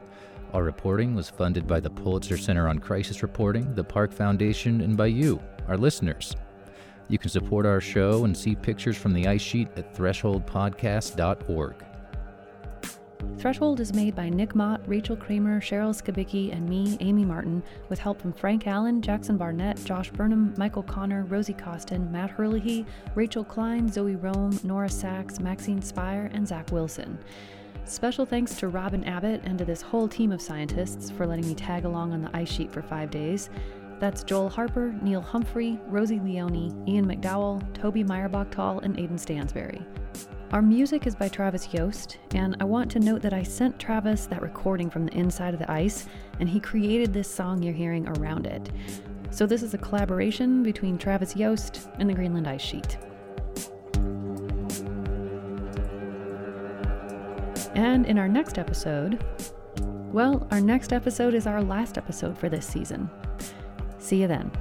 Our 0.53 0.62
reporting 0.62 1.16
was 1.16 1.29
funded 1.29 1.66
by 1.66 1.81
the 1.81 1.90
Pulitzer 1.90 2.37
Center 2.37 2.68
on 2.68 2.79
Crisis 2.79 3.25
Reporting, 3.25 3.75
the 3.75 3.83
Park 3.83 4.12
Foundation, 4.12 4.81
and 4.83 4.96
by 4.96 5.07
you, 5.07 5.42
our 5.66 5.77
listeners. 5.77 6.37
You 7.09 7.19
can 7.19 7.31
support 7.31 7.66
our 7.66 7.81
show 7.81 8.25
and 8.25 8.37
see 8.37 8.55
pictures 8.55 8.97
from 8.97 9.12
the 9.12 9.27
ice 9.29 9.42
sheet 9.42 9.69
at 9.77 9.95
thresholdpodcast.org. 9.95 11.75
Threshold 13.38 13.81
is 13.81 13.92
made 13.92 14.16
by 14.16 14.29
Nick 14.29 14.55
Mott, 14.55 14.81
Rachel 14.87 15.14
Kramer, 15.14 15.61
Cheryl 15.61 15.95
Skibicki, 15.95 16.53
and 16.53 16.69
me, 16.69 16.97
Amy 17.01 17.25
Martin, 17.25 17.62
with 17.88 17.99
help 17.99 18.21
from 18.21 18.33
Frank 18.33 18.66
Allen, 18.66 19.03
Jackson 19.03 19.37
Barnett, 19.37 19.83
Josh 19.85 20.11
Burnham, 20.11 20.55
Michael 20.57 20.83
Connor, 20.83 21.25
Rosie 21.25 21.53
Costin, 21.53 22.11
Matt 22.11 22.31
Herlihy, 22.31 22.87
Rachel 23.14 23.45
Klein, 23.45 23.92
Zoe 23.92 24.16
Rome, 24.16 24.59
Nora 24.64 24.88
Sachs, 24.88 25.38
Maxine 25.38 25.83
Spire, 25.83 26.31
and 26.33 26.49
Zach 26.49 26.73
Wilson. 26.73 27.19
Special 27.85 28.27
thanks 28.27 28.57
to 28.57 28.69
Robin 28.69 29.05
Abbott 29.05 29.42
and 29.45 29.59
to 29.59 29.64
this 29.64 29.83
whole 29.83 30.09
team 30.09 30.33
of 30.33 30.40
scientists 30.40 31.11
for 31.11 31.27
letting 31.27 31.47
me 31.47 31.55
tag 31.55 31.85
along 31.85 32.12
on 32.12 32.23
the 32.23 32.37
ice 32.37 32.51
sheet 32.51 32.73
for 32.73 32.83
five 32.83 33.11
days. 33.11 33.49
That's 33.98 34.22
Joel 34.22 34.50
Harper, 34.50 34.94
Neil 35.00 35.22
Humphrey, 35.22 35.80
Rosie 35.87 36.20
Leone, 36.20 36.85
Ian 36.87 37.06
McDowell, 37.06 37.62
Toby 37.72 38.04
Meierbachtol, 38.04 38.82
and 38.82 38.98
Aidan 38.98 39.16
Stansberry. 39.16 39.85
Our 40.52 40.61
music 40.61 41.06
is 41.06 41.14
by 41.14 41.28
Travis 41.28 41.72
Yost, 41.72 42.18
and 42.35 42.56
I 42.61 42.64
want 42.64 42.90
to 42.92 43.00
note 43.00 43.22
that 43.22 43.32
I 43.32 43.42
sent 43.42 43.80
Travis 43.80 44.26
that 44.26 44.42
recording 44.42 44.90
from 44.90 45.06
the 45.06 45.14
inside 45.16 45.54
of 45.54 45.61
the 45.61 45.70
ice, 45.70 46.06
and 46.40 46.48
he 46.48 46.61
created 46.61 47.12
this 47.12 47.28
song 47.28 47.62
you're 47.62 47.72
hearing 47.72 48.06
around 48.18 48.46
it. 48.46 48.70
So 49.30 49.46
this 49.46 49.62
is 49.62 49.72
a 49.72 49.78
collaboration 49.78 50.62
between 50.62 50.98
Travis 50.98 51.35
Yost 51.35 51.88
and 51.98 52.09
the 52.09 52.14
Greenland 52.14 52.46
Ice 52.46 52.61
Sheet. 52.61 52.98
And 57.74 58.06
in 58.06 58.18
our 58.18 58.28
next 58.28 58.59
episode, 58.59 59.24
well, 60.12 60.46
our 60.50 60.61
next 60.61 60.92
episode 60.92 61.35
is 61.35 61.46
our 61.46 61.62
last 61.62 61.98
episode 61.98 62.38
for 62.38 62.48
this 62.48 62.66
season. 62.66 63.11
See 64.07 64.21
you 64.21 64.29
then. 64.29 64.53